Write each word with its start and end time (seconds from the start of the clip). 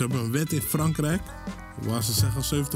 ze 0.00 0.06
hebben 0.06 0.24
een 0.24 0.32
wet 0.32 0.52
in 0.52 0.62
Frankrijk. 0.62 1.22
Waar 1.86 2.02
ze 2.02 2.12
zeggen 2.12 2.66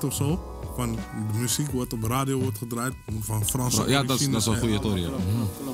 70% 0.00 0.04
of 0.04 0.14
zo 0.14 0.60
van 0.76 0.92
de 0.92 1.38
muziek 1.38 1.70
wat 1.70 1.92
op 1.92 2.02
radio 2.02 2.38
wordt 2.38 2.58
gedraaid. 2.58 2.94
Van 3.20 3.46
Franse 3.46 3.88
Ja, 3.88 4.02
dat 4.02 4.20
is, 4.20 4.30
dat 4.30 4.40
is 4.40 4.46
een 4.46 4.58
goede 4.58 4.78
tory. 4.78 5.00
Ja. 5.00 5.08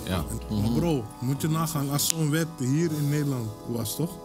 Ja. 0.04 0.24
Maar 0.50 0.70
bro, 0.70 1.04
moet 1.20 1.42
je 1.42 1.48
nagaan 1.48 1.90
als 1.90 2.08
zo'n 2.08 2.30
wet 2.30 2.46
hier 2.58 2.90
in 2.98 3.08
Nederland 3.08 3.48
was, 3.68 3.96
toch? 3.96 4.18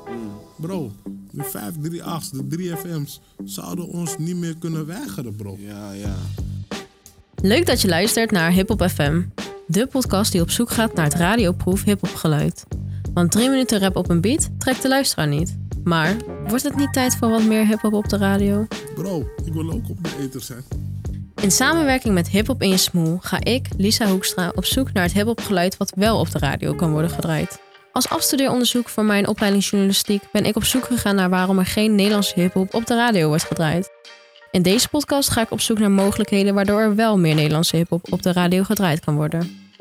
Bro, 0.55 0.91
de 1.31 1.43
538's, 1.43 2.29
de 2.29 2.75
3FM's 2.77 3.19
zouden 3.43 3.87
ons 3.87 4.17
niet 4.17 4.35
meer 4.35 4.55
kunnen 4.57 4.85
weigeren, 4.85 5.35
bro. 5.35 5.57
Ja, 5.59 5.91
ja. 5.91 6.15
Leuk 7.35 7.65
dat 7.65 7.81
je 7.81 7.87
luistert 7.87 8.31
naar 8.31 8.51
Hip 8.51 8.69
Hop 8.69 8.89
FM, 8.89 9.21
de 9.67 9.87
podcast 9.87 10.31
die 10.31 10.41
op 10.41 10.49
zoek 10.49 10.69
gaat 10.69 10.93
naar 10.93 11.05
het 11.05 11.13
radioproef 11.13 11.83
hip-hop 11.83 12.15
geluid. 12.15 12.63
Want 13.13 13.31
drie 13.31 13.49
minuten 13.49 13.79
rap 13.79 13.95
op 13.95 14.09
een 14.09 14.21
beat 14.21 14.49
trekt 14.57 14.81
de 14.81 14.87
luisteraar 14.87 15.27
niet. 15.27 15.62
Maar 15.83 16.15
wordt 16.47 16.63
het 16.63 16.75
niet 16.75 16.93
tijd 16.93 17.15
voor 17.15 17.29
wat 17.29 17.43
meer 17.43 17.67
hip-hop 17.67 17.93
op 17.93 18.09
de 18.09 18.17
radio? 18.17 18.67
Bro, 18.95 19.27
ik 19.45 19.53
wil 19.53 19.71
ook 19.71 19.89
op 19.89 20.03
de 20.03 20.09
ether 20.19 20.41
zijn. 20.41 20.63
In 21.41 21.51
samenwerking 21.51 22.13
met 22.13 22.29
Hip 22.29 22.47
Hop 22.47 22.61
in 22.61 22.69
je 22.69 22.77
smoel 22.77 23.17
ga 23.21 23.43
ik, 23.43 23.67
Lisa 23.77 24.07
Hoekstra, 24.07 24.51
op 24.55 24.65
zoek 24.65 24.93
naar 24.93 25.03
het 25.03 25.13
hip-hop 25.13 25.41
geluid 25.41 25.77
wat 25.77 25.93
wel 25.95 26.19
op 26.19 26.31
de 26.31 26.39
radio 26.39 26.73
kan 26.73 26.91
worden 26.91 27.09
gedraaid. 27.09 27.61
Als 27.91 28.09
afstudeeronderzoek 28.09 28.89
voor 28.89 29.03
mijn 29.03 29.27
opleiding 29.27 29.65
journalistiek 29.65 30.23
ben 30.31 30.45
ik 30.45 30.55
op 30.55 30.63
zoek 30.63 30.85
gegaan 30.85 31.15
naar 31.15 31.29
waarom 31.29 31.59
er 31.59 31.65
geen 31.65 31.95
Nederlandse 31.95 32.39
hip-hop 32.39 32.73
op 32.73 32.85
de 32.85 32.95
radio 32.95 33.27
wordt 33.27 33.43
gedraaid. 33.43 33.89
In 34.51 34.61
deze 34.61 34.89
podcast 34.89 35.29
ga 35.29 35.41
ik 35.41 35.51
op 35.51 35.61
zoek 35.61 35.79
naar 35.79 35.91
mogelijkheden 35.91 36.53
waardoor 36.53 36.79
er 36.79 36.95
wel 36.95 37.17
meer 37.17 37.35
Nederlandse 37.35 37.75
hip-hop 37.75 38.11
op 38.11 38.21
de 38.21 38.31
radio 38.31 38.63
gedraaid 38.63 38.99
kan 38.99 39.15
worden. 39.15 39.71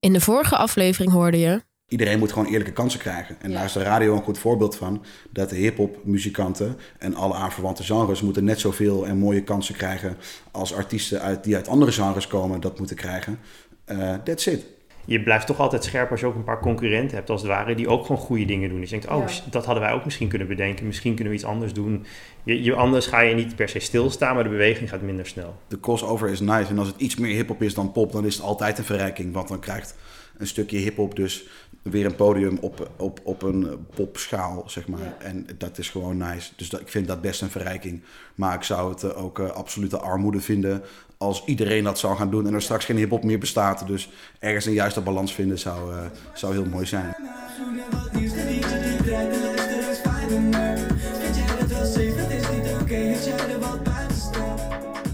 In 0.00 0.12
de 0.12 0.20
vorige 0.20 0.56
aflevering 0.56 1.12
hoorde 1.12 1.38
je. 1.38 1.67
Iedereen 1.88 2.18
moet 2.18 2.32
gewoon 2.32 2.48
eerlijke 2.48 2.72
kansen 2.72 3.00
krijgen. 3.00 3.36
En 3.40 3.52
daar 3.52 3.64
is 3.64 3.72
de 3.72 3.82
radio 3.82 4.14
een 4.14 4.22
goed 4.22 4.38
voorbeeld 4.38 4.76
van. 4.76 5.04
Dat 5.30 5.50
de 5.50 5.56
hip-hop 5.56 5.98
muzikanten 6.04 6.76
en 6.98 7.14
alle 7.14 7.34
aanverwante 7.34 7.82
genres 7.82 8.22
moeten 8.22 8.44
net 8.44 8.60
zoveel 8.60 9.06
en 9.06 9.18
mooie 9.18 9.42
kansen 9.42 9.74
krijgen 9.74 10.16
als 10.50 10.74
artiesten 10.74 11.20
uit, 11.20 11.44
die 11.44 11.54
uit 11.54 11.68
andere 11.68 11.92
genres 11.92 12.26
komen 12.26 12.60
dat 12.60 12.78
moeten 12.78 12.96
krijgen. 12.96 13.38
Eh 13.84 14.14
that's 14.24 14.46
it. 14.46 14.66
je 15.04 15.22
blijft 15.22 15.46
toch 15.46 15.60
altijd 15.60 15.84
scherp 15.84 16.10
als 16.10 16.20
je 16.20 16.26
ook 16.26 16.34
een 16.34 16.44
paar 16.44 16.60
concurrenten 16.60 17.16
hebt, 17.16 17.30
als 17.30 17.40
het 17.40 17.50
ware, 17.50 17.74
die 17.74 17.88
ook 17.88 18.06
gewoon 18.06 18.22
goede 18.22 18.44
dingen 18.44 18.68
doen. 18.68 18.80
Dus 18.80 18.90
je 18.90 19.00
denkt, 19.00 19.14
oh, 19.14 19.26
dat 19.50 19.64
hadden 19.64 19.84
wij 19.84 19.92
ook 19.92 20.04
misschien 20.04 20.28
kunnen 20.28 20.48
bedenken. 20.48 20.86
Misschien 20.86 21.14
kunnen 21.14 21.32
we 21.32 21.38
iets 21.38 21.48
anders 21.48 21.72
doen. 21.72 22.06
Je, 22.42 22.62
je, 22.62 22.74
anders 22.74 23.06
ga 23.06 23.20
je 23.20 23.34
niet 23.34 23.56
per 23.56 23.68
se 23.68 23.78
stilstaan, 23.78 24.34
maar 24.34 24.44
de 24.44 24.50
beweging 24.50 24.88
gaat 24.88 25.02
minder 25.02 25.26
snel. 25.26 25.56
De 25.68 25.80
crossover 25.80 26.28
is 26.28 26.40
nice. 26.40 26.70
En 26.70 26.78
als 26.78 26.88
het 26.88 27.00
iets 27.00 27.16
meer 27.16 27.34
hip-hop 27.34 27.62
is 27.62 27.74
dan 27.74 27.92
pop, 27.92 28.12
dan 28.12 28.26
is 28.26 28.34
het 28.34 28.44
altijd 28.44 28.78
een 28.78 28.84
verrijking. 28.84 29.32
Want 29.32 29.48
dan 29.48 29.60
krijgt 29.60 29.94
een 30.38 30.46
stukje 30.46 30.78
hip-hop 30.78 31.16
dus 31.16 31.46
weer 31.82 32.06
een 32.06 32.14
podium 32.14 32.58
op, 32.60 32.90
op, 32.96 33.20
op 33.22 33.42
een 33.42 33.86
popschaal, 33.94 34.64
zeg 34.66 34.88
maar. 34.88 35.16
En 35.18 35.46
dat 35.58 35.78
is 35.78 35.90
gewoon 35.90 36.16
nice. 36.16 36.50
Dus 36.56 36.68
dat, 36.68 36.80
ik 36.80 36.88
vind 36.88 37.06
dat 37.06 37.20
best 37.20 37.42
een 37.42 37.50
verrijking. 37.50 38.02
Maar 38.34 38.54
ik 38.54 38.62
zou 38.62 38.90
het 38.90 39.02
eh, 39.02 39.24
ook 39.24 39.38
eh, 39.38 39.50
absolute 39.50 39.98
armoede 39.98 40.40
vinden 40.40 40.82
als 41.16 41.42
iedereen 41.44 41.84
dat 41.84 41.98
zou 41.98 42.16
gaan 42.16 42.30
doen 42.30 42.46
en 42.46 42.54
er 42.54 42.62
straks 42.62 42.84
geen 42.84 42.96
hip-hop 42.96 43.24
meer 43.24 43.38
bestaat. 43.38 43.86
Dus 43.86 44.10
ergens 44.38 44.66
een 44.66 44.72
juiste 44.72 45.00
balans 45.00 45.34
vinden 45.34 45.58
zou, 45.58 45.92
eh, 45.92 46.04
zou 46.34 46.52
heel 46.52 46.66
mooi 46.66 46.86
zijn. 46.86 47.16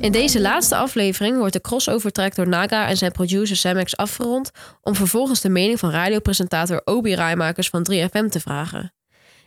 In 0.05 0.13
deze 0.13 0.41
laatste 0.41 0.77
aflevering 0.77 1.39
wordt 1.39 1.53
de 1.53 1.61
crossover 1.61 2.13
track 2.13 2.35
door 2.35 2.49
Naga 2.49 2.89
en 2.89 2.97
zijn 2.97 3.13
producer 3.13 3.57
Samex 3.57 3.97
afgerond 3.97 4.51
om 4.83 4.95
vervolgens 4.95 5.41
de 5.41 5.49
mening 5.49 5.79
van 5.79 5.91
radiopresentator 5.91 6.81
Obi 6.85 7.15
Rijmakers 7.15 7.69
van 7.69 7.87
3FM 7.93 8.29
te 8.29 8.41
vragen. 8.41 8.93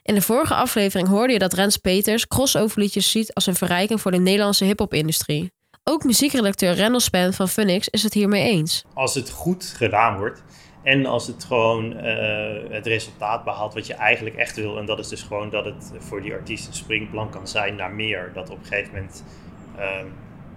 In 0.03 0.13
de 0.15 0.21
vorige 0.21 0.53
aflevering 0.53 1.07
hoorde 1.07 1.33
je 1.33 1.39
dat 1.39 1.53
Rens 1.53 1.77
Peters 1.77 2.27
crossoverliedjes 2.27 3.11
ziet 3.11 3.33
als 3.33 3.45
een 3.45 3.55
verrijking 3.55 4.01
voor 4.01 4.11
de 4.11 4.17
Nederlandse 4.17 4.65
hip-hop-industrie. 4.65 5.51
Ook 5.83 6.03
muziekredacteur 6.03 6.77
Randall 6.77 6.99
Span 6.99 7.33
van 7.33 7.49
Funix 7.49 7.89
is 7.89 8.03
het 8.03 8.13
hiermee 8.13 8.49
eens. 8.49 8.83
Als 8.93 9.15
het 9.15 9.29
goed 9.29 9.73
gedaan 9.77 10.17
wordt 10.17 10.43
en 10.83 11.05
als 11.05 11.27
het 11.27 11.43
gewoon 11.43 11.97
eh, 11.97 12.69
het 12.69 12.85
resultaat 12.85 13.43
behaalt 13.43 13.73
wat 13.73 13.87
je 13.87 13.93
eigenlijk 13.93 14.35
echt 14.35 14.55
wil, 14.55 14.77
en 14.77 14.85
dat 14.85 14.99
is 14.99 15.07
dus 15.07 15.21
gewoon 15.21 15.49
dat 15.49 15.65
het 15.65 15.91
voor 15.97 16.21
die 16.21 16.33
artiest 16.33 16.67
een 16.67 16.73
springplank 16.73 17.31
kan 17.31 17.47
zijn 17.47 17.75
naar 17.75 17.91
meer. 17.91 18.31
Dat 18.33 18.49
op 18.49 18.57
een 18.59 18.65
gegeven 18.65 18.93
moment 18.93 19.23
ehm, 19.77 20.05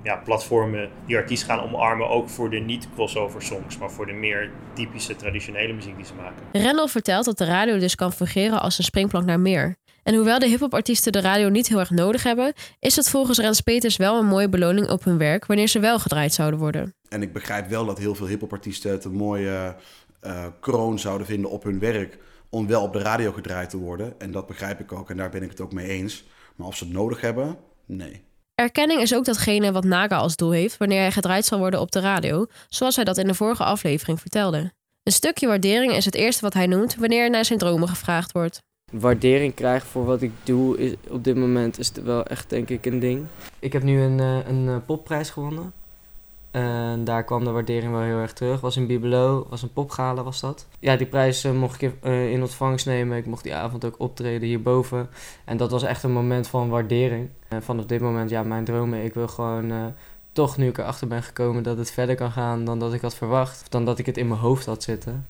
ja, 0.03 0.17
platformen 0.17 0.91
die 1.07 1.17
artiest 1.17 1.45
gaan 1.45 1.61
omarmen, 1.61 2.09
ook 2.09 2.29
voor 2.29 2.51
de 2.51 2.59
niet-crossover 2.59 3.43
songs, 3.43 3.79
maar 3.79 3.91
voor 3.91 4.07
de 4.07 4.13
meer 4.13 4.51
typische 4.75 5.17
traditionele 5.17 5.73
muziek 5.73 5.97
die 5.97 6.05
ze 6.05 6.15
maken. 6.15 6.65
Randall 6.65 6.89
vertelt 6.89 7.25
dat 7.25 7.39
de 7.39 7.45
radio 7.45 7.79
dus 7.79 7.95
kan 7.95 8.13
fungeren 8.13 8.61
als 8.61 8.79
een 8.79 8.85
springplank 8.85 9.27
naar 9.27 9.41
meer. 9.41 9.77
En 10.03 10.15
hoewel 10.15 10.39
de 10.39 10.49
hip-hop-artiesten 10.49 11.13
de 11.13 11.21
radio 11.21 11.49
niet 11.49 11.69
heel 11.69 11.79
erg 11.79 11.91
nodig 11.91 12.23
hebben, 12.23 12.53
is 12.79 12.97
het 12.97 13.09
volgens 13.11 13.39
Rens 13.39 13.61
Peters 13.61 13.97
wel 13.97 14.19
een 14.19 14.27
mooie 14.27 14.49
beloning 14.49 14.89
op 14.89 15.05
hun 15.05 15.19
werk 15.19 15.47
wanneer 15.47 15.69
ze 15.69 15.81
wel 15.81 15.99
gedraaid 15.99 16.35
zouden 16.35 16.59
worden. 16.59 16.95
En 17.09 17.23
ik 17.23 17.33
begrijp 17.33 17.69
wel 17.69 17.87
dat 17.87 17.99
heel 17.99 18.15
veel 18.15 18.27
hip-hop-artiesten 18.27 18.91
het 18.91 19.05
een 19.05 19.13
mooie 19.13 19.77
eh, 20.21 20.47
kroon 20.61 20.99
zouden 20.99 21.27
vinden 21.27 21.51
op 21.51 21.63
hun 21.63 21.79
werk 21.79 22.19
om 22.49 22.67
wel 22.67 22.83
op 22.83 22.93
de 22.93 22.99
radio 22.99 23.33
gedraaid 23.33 23.71
te 23.71 23.77
worden. 23.77 24.21
En 24.21 24.31
dat 24.31 24.47
begrijp 24.47 24.81
ik 24.81 24.93
ook 24.93 25.11
en 25.11 25.17
daar 25.17 25.31
ben 25.31 25.43
ik 25.43 25.51
het 25.51 25.61
ook 25.61 25.73
mee 25.73 25.89
eens. 25.89 26.25
Maar 26.57 26.67
of 26.67 26.77
ze 26.77 26.85
het 26.85 26.93
nodig 26.93 27.21
hebben, 27.21 27.57
nee. 27.87 28.23
Erkenning 28.61 29.01
is 29.01 29.15
ook 29.15 29.25
datgene 29.25 29.73
wat 29.73 29.85
Naga 29.85 30.17
als 30.17 30.37
doel 30.37 30.51
heeft 30.51 30.77
wanneer 30.77 31.01
hij 31.01 31.13
gedraaid 31.13 31.45
zal 31.45 31.59
worden 31.59 31.81
op 31.81 31.93
de 31.93 32.01
radio, 32.01 32.47
zoals 32.69 32.97
hij 32.97 33.05
dat 33.05 33.19
in 33.19 33.27
de 33.27 33.35
vorige 33.35 33.65
aflevering 33.65 34.21
vertelde. 34.21 34.73
Een 35.03 35.13
stukje 35.13 35.47
waardering 35.47 35.93
is 35.93 36.05
het 36.05 36.15
eerste 36.15 36.43
wat 36.43 36.55
hij 36.55 36.67
noemt 36.67 36.95
wanneer 36.95 37.25
er 37.25 37.31
naar 37.31 37.45
zijn 37.45 37.59
dromen 37.59 37.89
gevraagd 37.89 38.33
wordt. 38.33 38.59
waardering 38.93 39.55
krijgen 39.55 39.89
voor 39.89 40.05
wat 40.05 40.23
ik 40.23 40.33
doe 40.43 40.79
is, 40.79 40.95
op 41.09 41.25
dit 41.25 41.37
moment 41.37 41.79
is 41.79 41.89
het 41.89 42.03
wel 42.03 42.25
echt 42.25 42.51
denk 42.51 42.69
ik 42.69 42.87
een 42.87 42.99
ding. 42.99 43.27
Ik 43.59 43.73
heb 43.73 43.83
nu 43.83 44.01
een, 44.01 44.21
eh, 44.21 44.49
een 44.49 44.69
eh, 44.69 44.77
popprijs 44.87 45.31
gewonnen. 45.31 45.73
En 46.51 47.05
daar 47.05 47.25
kwam 47.25 47.45
de 47.45 47.51
waardering 47.51 47.93
wel 47.93 48.01
heel 48.01 48.19
erg 48.19 48.33
terug. 48.33 48.61
Was 48.61 48.77
in 48.77 48.87
Bibelo, 48.87 49.47
was 49.49 49.63
een 49.63 49.73
popgala 49.73 50.23
was 50.23 50.41
dat. 50.41 50.67
Ja, 50.79 50.97
die 50.97 51.07
prijs 51.07 51.45
eh, 51.45 51.53
mocht 51.53 51.83
ik 51.83 51.95
eh, 52.03 52.33
in 52.33 52.41
ontvangst 52.41 52.87
nemen. 52.87 53.19
Ik 53.19 53.27
mocht 53.27 53.43
die 53.43 53.55
avond 53.55 53.85
ook 53.85 53.95
optreden 53.99 54.49
hierboven. 54.49 55.09
En 55.45 55.57
dat 55.57 55.71
was 55.71 55.83
echt 55.83 56.03
een 56.03 56.13
moment 56.13 56.49
van 56.49 56.69
waardering. 56.69 57.29
Vanaf 57.61 57.87
dit 57.87 58.01
moment, 58.01 58.31
ja, 58.31 58.43
mijn 58.43 58.65
dromen. 58.65 59.05
Ik 59.05 59.15
wil 59.15 59.29
gewoon 59.29 59.71
eh, 59.71 59.85
toch, 60.33 60.57
nu 60.57 60.69
ik 60.69 60.79
erachter 60.79 61.07
ben 61.07 61.23
gekomen, 61.23 61.63
dat 61.63 61.79
het 61.79 61.91
verder 61.91 62.15
kan 62.15 62.31
gaan 62.31 62.65
dan 62.65 62.79
dat 62.79 62.93
ik 62.93 63.01
had 63.01 63.15
verwacht. 63.15 63.61
Of 63.61 63.69
dan 63.69 63.85
dat 63.85 63.99
ik 63.99 64.07
het 64.07 64.17
in 64.17 64.29
mijn 64.29 64.41
hoofd 64.41 64.67
had 64.67 64.83
zitten. 64.83 65.27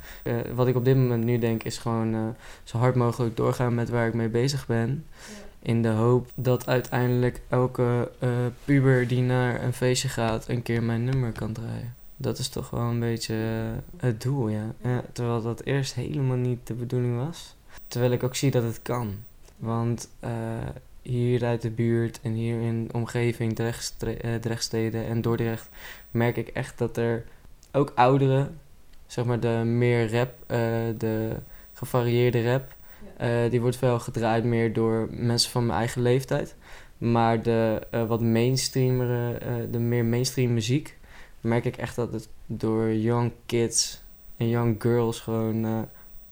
Wat 0.54 0.66
ik 0.66 0.76
op 0.76 0.84
dit 0.84 0.96
moment 0.96 1.24
nu 1.24 1.38
denk 1.38 1.62
is 1.62 1.78
gewoon 1.78 2.34
zo 2.64 2.78
hard 2.78 2.94
mogelijk 2.94 3.36
doorgaan 3.36 3.74
met 3.74 3.88
waar 3.88 4.06
ik 4.06 4.14
mee 4.14 4.28
bezig 4.28 4.66
ben. 4.66 5.04
In 5.62 5.82
de 5.82 5.88
hoop 5.88 6.30
dat 6.34 6.66
uiteindelijk 6.66 7.40
elke 7.48 8.10
eh, 8.18 8.28
puber 8.64 9.08
die 9.08 9.22
naar 9.22 9.62
een 9.62 9.72
feestje 9.72 10.08
gaat 10.08 10.48
een 10.48 10.62
keer 10.62 10.82
mijn 10.82 11.04
nummer 11.04 11.32
kan 11.32 11.52
draaien. 11.52 11.94
Dat 12.16 12.38
is 12.38 12.48
toch 12.48 12.70
wel 12.70 12.80
een 12.80 13.00
beetje 13.00 13.34
eh, 13.34 14.02
het 14.02 14.22
doel, 14.22 14.48
ja. 14.48 14.74
Terwijl 15.12 15.42
dat 15.42 15.64
eerst 15.64 15.94
helemaal 15.94 16.36
niet 16.36 16.66
de 16.66 16.74
bedoeling 16.74 17.16
was. 17.16 17.54
Terwijl 17.88 18.12
ik 18.12 18.22
ook 18.22 18.36
zie 18.36 18.50
dat 18.50 18.62
het 18.62 18.82
kan. 18.82 19.14
Want 19.56 20.08
eh, 20.20 20.30
hier 21.02 21.44
uit 21.44 21.62
de 21.62 21.70
buurt 21.70 22.20
en 22.22 22.32
hier 22.32 22.60
in 22.60 22.86
de 22.86 22.92
omgeving, 22.92 23.54
Drechtsteden 24.40 25.06
en 25.06 25.20
Dordrecht, 25.20 25.68
merk 26.10 26.36
ik 26.36 26.48
echt 26.48 26.78
dat 26.78 26.96
er 26.96 27.24
ook 27.72 27.92
ouderen, 27.94 28.58
zeg 29.06 29.24
maar 29.24 29.40
de 29.40 29.62
meer 29.64 30.12
rap, 30.12 30.32
de 30.98 31.36
gevarieerde 31.72 32.52
rap, 32.52 32.74
eh, 33.16 33.50
die 33.50 33.60
wordt 33.60 33.78
wel 33.78 33.98
gedraaid 33.98 34.44
meer 34.44 34.72
door 34.72 35.08
mensen 35.10 35.50
van 35.50 35.66
mijn 35.66 35.78
eigen 35.78 36.02
leeftijd. 36.02 36.54
Maar 36.98 37.42
de 37.42 37.86
eh, 37.90 38.06
wat 38.06 38.20
mainstreamere, 38.20 39.38
eh, 39.38 39.54
de 39.70 39.78
meer 39.78 40.04
mainstream 40.04 40.52
muziek, 40.52 40.96
merk 41.40 41.64
ik 41.64 41.76
echt 41.76 41.96
dat 41.96 42.12
het 42.12 42.28
door 42.46 42.92
young 42.92 43.32
kids 43.46 44.02
en 44.36 44.48
young 44.48 44.76
girls 44.78 45.20
gewoon 45.20 45.88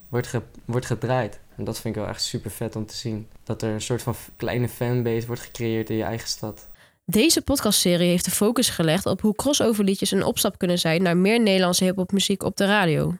wordt, 0.09 0.31
wordt 0.65 0.87
gedraaid. 0.87 1.41
En 1.57 1.65
dat 1.65 1.79
vind 1.81 1.97
ik 1.97 2.01
wel 2.01 2.11
echt 2.11 2.23
super 2.23 2.51
vet 2.51 2.77
om 2.77 2.87
te 2.87 2.97
zien. 2.97 3.27
Dat 3.45 3.63
er 3.63 3.73
een 3.73 3.81
soort 3.81 4.03
van 4.03 4.15
kleine 4.37 4.69
fanbase 4.69 5.27
wordt 5.27 5.43
gecreëerd 5.43 5.91
in 5.91 5.97
je 5.97 6.03
eigen 6.03 6.29
stad. 6.29 6.69
Deze 7.05 7.43
podcastserie 7.43 8.09
heeft 8.09 8.25
de 8.25 8.31
focus 8.31 8.69
gelegd 8.69 9.07
op 9.07 9.21
hoe 9.21 9.35
crossoverliedjes 9.35 10.11
een 10.11 10.25
opstap 10.25 10.59
kunnen 10.59 10.79
zijn 10.79 11.03
naar 11.03 11.17
meer 11.17 11.41
Nederlandse 11.41 11.85
hip-hopmuziek 11.85 12.43
op 12.43 12.57
de 12.57 12.67
radio. 12.67 13.15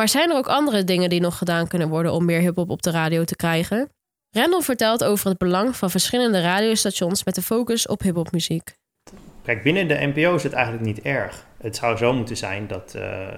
Maar 0.00 0.08
zijn 0.08 0.30
er 0.30 0.36
ook 0.36 0.48
andere 0.48 0.84
dingen 0.84 1.08
die 1.08 1.20
nog 1.20 1.38
gedaan 1.38 1.68
kunnen 1.68 1.88
worden 1.88 2.12
om 2.12 2.24
meer 2.24 2.40
hip-hop 2.40 2.70
op 2.70 2.82
de 2.82 2.90
radio 2.90 3.24
te 3.24 3.36
krijgen? 3.36 3.88
Randall 4.30 4.60
vertelt 4.60 5.04
over 5.04 5.28
het 5.28 5.38
belang 5.38 5.76
van 5.76 5.90
verschillende 5.90 6.40
radiostations 6.40 7.24
met 7.24 7.34
de 7.34 7.42
focus 7.42 7.86
op 7.86 8.02
hip-hopmuziek. 8.02 8.74
Kijk, 9.42 9.62
binnen 9.62 9.88
de 9.88 10.12
NPO 10.14 10.34
is 10.34 10.42
het 10.42 10.52
eigenlijk 10.52 10.84
niet 10.84 11.00
erg. 11.00 11.46
Het 11.60 11.76
zou 11.76 11.96
zo 11.96 12.12
moeten 12.12 12.36
zijn 12.36 12.66
dat 12.66 12.94
eh, 12.94 13.26
eh, 13.26 13.36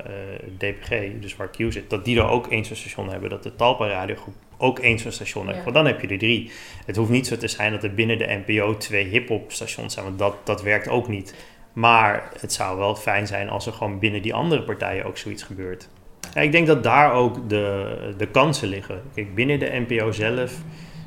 DPG, 0.59 1.21
dus 1.21 1.37
waar 1.37 1.51
Q 1.51 1.57
zit, 1.57 1.91
dat 1.91 2.05
die 2.05 2.19
er 2.19 2.29
ook 2.29 2.47
één 2.47 2.65
zo'n 2.65 2.77
station 2.77 3.09
hebben. 3.09 3.31
Dat 3.31 3.43
de 3.43 3.57
Talpa 3.57 3.87
radiogroep 3.87 4.35
ook 4.57 4.79
één 4.79 4.99
zo'n 4.99 5.13
station 5.13 5.47
heeft. 5.47 5.59
Ja. 5.59 5.65
Want 5.65 5.75
dan 5.75 5.87
heb 5.87 6.01
je 6.01 6.09
er 6.09 6.19
drie. 6.19 6.51
Het 6.87 6.97
hoeft 6.97 7.11
niet 7.11 7.27
zo 7.27 7.37
te 7.37 7.49
zijn 7.49 7.73
dat 7.73 7.85
er 7.85 7.95
binnen 7.95 8.19
de 8.19 8.43
NPO 8.47 8.77
twee 8.77 9.05
hip-hop 9.05 9.53
stations 9.53 9.95
zijn, 9.95 10.05
want 10.07 10.19
dat, 10.19 10.35
dat 10.45 10.63
werkt 10.63 10.89
ook 10.89 11.09
niet. 11.09 11.35
Maar 11.73 12.31
het 12.41 12.53
zou 12.53 12.79
wel 12.79 12.95
fijn 12.95 13.27
zijn 13.27 13.49
als 13.49 13.67
er 13.67 13.73
gewoon 13.73 13.99
binnen 13.99 14.23
die 14.23 14.35
andere 14.35 14.63
partijen 14.63 15.05
ook 15.05 15.19
zoiets 15.19 15.43
gebeurt. 15.43 15.89
Ja, 16.35 16.41
ik 16.41 16.53
denk 16.53 16.67
dat 16.67 16.83
daar 16.83 17.13
ook 17.13 17.49
de, 17.49 17.97
de 18.17 18.27
kansen 18.27 18.69
liggen. 18.69 19.03
Kijk, 19.15 19.35
binnen 19.35 19.59
de 19.59 19.85
NPO 19.89 20.13
zelf 20.13 20.53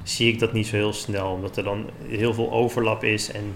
zie 0.04 0.31
ik 0.31 0.39
dat 0.39 0.54
niet 0.54 0.68
zo 0.68 0.75
heel 0.75 0.94
snel. 0.94 1.31
Omdat 1.31 1.57
er 1.57 1.63
dan 1.63 1.89
heel 2.07 2.33
veel 2.33 2.51
overlap 2.51 3.04
is. 3.04 3.31
En 3.31 3.56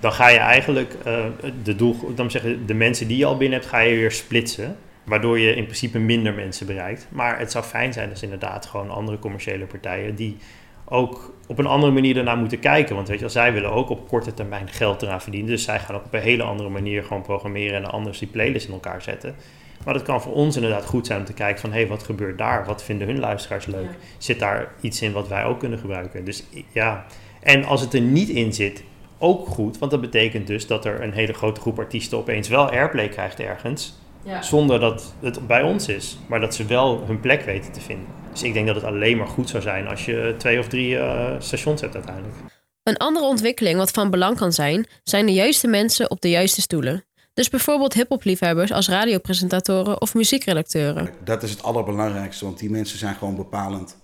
dan 0.00 0.12
ga 0.12 0.28
je 0.28 0.38
eigenlijk 0.38 0.96
uh, 1.06 1.24
de, 1.62 1.76
doel, 1.76 2.14
dan 2.14 2.30
zeggen, 2.30 2.66
de 2.66 2.74
mensen 2.74 3.08
die 3.08 3.16
je 3.16 3.24
al 3.24 3.36
binnen 3.36 3.58
hebt, 3.58 3.70
ga 3.70 3.78
je 3.78 3.96
weer 3.96 4.12
splitsen. 4.12 4.76
Waardoor 5.04 5.38
je 5.38 5.54
in 5.54 5.64
principe 5.64 5.98
minder 5.98 6.34
mensen 6.34 6.66
bereikt. 6.66 7.06
Maar 7.10 7.38
het 7.38 7.50
zou 7.50 7.64
fijn 7.64 7.92
zijn 7.92 8.10
als 8.10 8.22
inderdaad 8.22 8.66
gewoon 8.66 8.90
andere 8.90 9.18
commerciële 9.18 9.64
partijen 9.64 10.14
die 10.14 10.36
ook 10.84 11.34
op 11.46 11.58
een 11.58 11.66
andere 11.66 11.92
manier 11.92 12.14
daarna 12.14 12.34
moeten 12.34 12.58
kijken. 12.58 12.94
Want 12.94 13.08
weet 13.08 13.20
je, 13.20 13.28
zij 13.28 13.52
willen 13.52 13.72
ook 13.72 13.90
op 13.90 14.08
korte 14.08 14.34
termijn 14.34 14.68
geld 14.68 15.02
eraan 15.02 15.22
verdienen. 15.22 15.50
Dus 15.50 15.64
zij 15.64 15.78
gaan 15.78 15.96
ook 15.96 16.04
op 16.04 16.14
een 16.14 16.20
hele 16.20 16.42
andere 16.42 16.68
manier 16.68 17.02
gewoon 17.02 17.22
programmeren 17.22 17.76
en 17.76 17.90
anders 17.90 18.18
die 18.18 18.28
playlist 18.28 18.66
in 18.66 18.72
elkaar 18.72 19.02
zetten. 19.02 19.34
Maar 19.84 19.94
het 19.94 20.02
kan 20.02 20.22
voor 20.22 20.32
ons 20.32 20.56
inderdaad 20.56 20.84
goed 20.84 21.06
zijn 21.06 21.18
om 21.18 21.24
te 21.24 21.32
kijken 21.32 21.60
van... 21.60 21.70
hé, 21.70 21.78
hey, 21.78 21.88
wat 21.88 22.02
gebeurt 22.02 22.38
daar? 22.38 22.64
Wat 22.64 22.82
vinden 22.82 23.06
hun 23.06 23.18
luisteraars 23.18 23.66
leuk? 23.66 23.90
Zit 24.18 24.38
daar 24.38 24.72
iets 24.80 25.02
in 25.02 25.12
wat 25.12 25.28
wij 25.28 25.44
ook 25.44 25.58
kunnen 25.58 25.78
gebruiken? 25.78 26.24
Dus 26.24 26.44
ja, 26.72 27.06
en 27.40 27.64
als 27.64 27.80
het 27.80 27.94
er 27.94 28.00
niet 28.00 28.28
in 28.28 28.52
zit, 28.52 28.82
ook 29.18 29.48
goed. 29.48 29.78
Want 29.78 29.90
dat 29.90 30.00
betekent 30.00 30.46
dus 30.46 30.66
dat 30.66 30.84
er 30.84 31.02
een 31.02 31.12
hele 31.12 31.32
grote 31.32 31.60
groep 31.60 31.78
artiesten 31.78 32.18
opeens 32.18 32.48
wel 32.48 32.70
airplay 32.70 33.08
krijgt 33.08 33.40
ergens... 33.40 34.00
Ja. 34.24 34.42
Zonder 34.42 34.80
dat 34.80 35.14
het 35.20 35.46
bij 35.46 35.62
ons 35.62 35.88
is, 35.88 36.18
maar 36.26 36.40
dat 36.40 36.54
ze 36.54 36.66
wel 36.66 37.02
hun 37.06 37.20
plek 37.20 37.42
weten 37.42 37.72
te 37.72 37.80
vinden. 37.80 38.06
Dus 38.30 38.42
ik 38.42 38.52
denk 38.52 38.66
dat 38.66 38.74
het 38.74 38.84
alleen 38.84 39.16
maar 39.16 39.26
goed 39.26 39.48
zou 39.48 39.62
zijn 39.62 39.88
als 39.88 40.04
je 40.04 40.34
twee 40.38 40.58
of 40.58 40.68
drie 40.68 40.94
uh, 40.94 41.30
stations 41.38 41.80
hebt 41.80 41.94
uiteindelijk. 41.94 42.34
Een 42.82 42.96
andere 42.96 43.26
ontwikkeling 43.26 43.78
wat 43.78 43.90
van 43.90 44.10
belang 44.10 44.36
kan 44.36 44.52
zijn, 44.52 44.86
zijn 45.02 45.26
de 45.26 45.32
juiste 45.32 45.66
mensen 45.66 46.10
op 46.10 46.20
de 46.20 46.30
juiste 46.30 46.60
stoelen. 46.60 47.04
Dus 47.34 47.48
bijvoorbeeld 47.48 47.94
hip-hop-liefhebbers 47.94 48.72
als 48.72 48.88
radiopresentatoren 48.88 50.00
of 50.00 50.14
muziekredacteuren. 50.14 51.10
Dat 51.24 51.42
is 51.42 51.50
het 51.50 51.62
allerbelangrijkste, 51.62 52.44
want 52.44 52.58
die 52.58 52.70
mensen 52.70 52.98
zijn 52.98 53.14
gewoon 53.14 53.36
bepalend. 53.36 53.96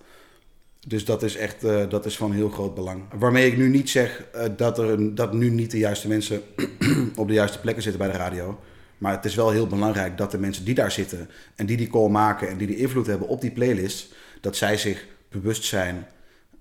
Dus 0.87 1.05
dat 1.05 1.23
is 1.23 1.35
echt 1.35 1.63
uh, 1.63 1.89
dat 1.89 2.05
is 2.05 2.17
van 2.17 2.31
heel 2.31 2.49
groot 2.49 2.75
belang. 2.75 3.03
Waarmee 3.19 3.47
ik 3.47 3.57
nu 3.57 3.69
niet 3.69 3.89
zeg 3.89 4.23
uh, 4.35 4.43
dat, 4.57 4.77
er, 4.77 5.15
dat 5.15 5.33
nu 5.33 5.49
niet 5.49 5.71
de 5.71 5.77
juiste 5.77 6.07
mensen 6.07 6.41
op 7.15 7.27
de 7.27 7.33
juiste 7.33 7.59
plekken 7.59 7.83
zitten 7.83 8.01
bij 8.01 8.11
de 8.11 8.17
radio. 8.17 8.59
Maar 8.97 9.11
het 9.11 9.25
is 9.25 9.35
wel 9.35 9.51
heel 9.51 9.67
belangrijk 9.67 10.17
dat 10.17 10.31
de 10.31 10.37
mensen 10.37 10.65
die 10.65 10.75
daar 10.75 10.91
zitten 10.91 11.29
en 11.55 11.65
die 11.65 11.77
die 11.77 11.87
call 11.87 12.09
maken 12.09 12.49
en 12.49 12.57
die 12.57 12.67
die 12.67 12.77
invloed 12.77 13.07
hebben 13.07 13.27
op 13.27 13.41
die 13.41 13.51
playlist, 13.51 14.13
dat 14.41 14.55
zij 14.55 14.77
zich 14.77 15.05
bewust 15.29 15.63
zijn 15.63 16.07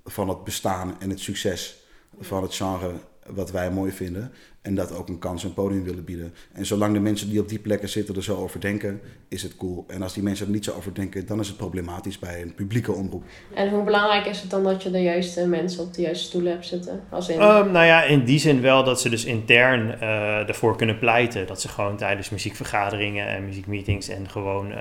van 0.04 0.28
het 0.28 0.44
bestaan 0.44 0.96
en 1.00 1.10
het 1.10 1.20
succes 1.20 1.76
van 2.20 2.42
het 2.42 2.54
genre 2.54 2.92
wat 3.26 3.50
wij 3.50 3.70
mooi 3.70 3.92
vinden. 3.92 4.32
En 4.62 4.74
dat 4.74 4.94
ook 4.94 5.08
een 5.08 5.18
kans 5.18 5.44
en 5.44 5.54
podium 5.54 5.84
willen 5.84 6.04
bieden. 6.04 6.34
En 6.52 6.66
zolang 6.66 6.92
de 6.92 7.00
mensen 7.00 7.30
die 7.30 7.40
op 7.40 7.48
die 7.48 7.58
plekken 7.58 7.88
zitten 7.88 8.14
er 8.14 8.22
zo 8.22 8.36
over 8.36 8.60
denken, 8.60 9.00
is 9.28 9.42
het 9.42 9.56
cool. 9.56 9.84
En 9.88 10.02
als 10.02 10.14
die 10.14 10.22
mensen 10.22 10.46
er 10.46 10.52
niet 10.52 10.64
zo 10.64 10.72
over 10.72 10.94
denken, 10.94 11.26
dan 11.26 11.40
is 11.40 11.48
het 11.48 11.56
problematisch 11.56 12.18
bij 12.18 12.42
een 12.42 12.54
publieke 12.54 12.92
omroep. 12.92 13.22
En 13.54 13.70
hoe 13.70 13.84
belangrijk 13.84 14.26
is 14.26 14.40
het 14.40 14.50
dan 14.50 14.62
dat 14.62 14.82
je 14.82 14.90
de 14.90 15.02
juiste 15.02 15.46
mensen 15.46 15.82
op 15.82 15.94
de 15.94 16.02
juiste 16.02 16.24
stoelen 16.24 16.52
hebt 16.52 16.66
zitten? 16.66 17.00
Als 17.10 17.28
in... 17.28 17.40
Um, 17.40 17.70
nou 17.70 17.86
ja, 17.86 18.02
in 18.02 18.24
die 18.24 18.38
zin 18.38 18.60
wel 18.60 18.84
dat 18.84 19.00
ze 19.00 19.08
dus 19.08 19.24
intern 19.24 19.96
uh, 20.00 20.48
ervoor 20.48 20.76
kunnen 20.76 20.98
pleiten. 20.98 21.46
Dat 21.46 21.60
ze 21.60 21.68
gewoon 21.68 21.96
tijdens 21.96 22.30
muziekvergaderingen 22.30 23.26
en 23.26 23.44
muziekmeetings 23.44 24.08
en 24.08 24.28
gewoon 24.28 24.70
uh, 24.70 24.78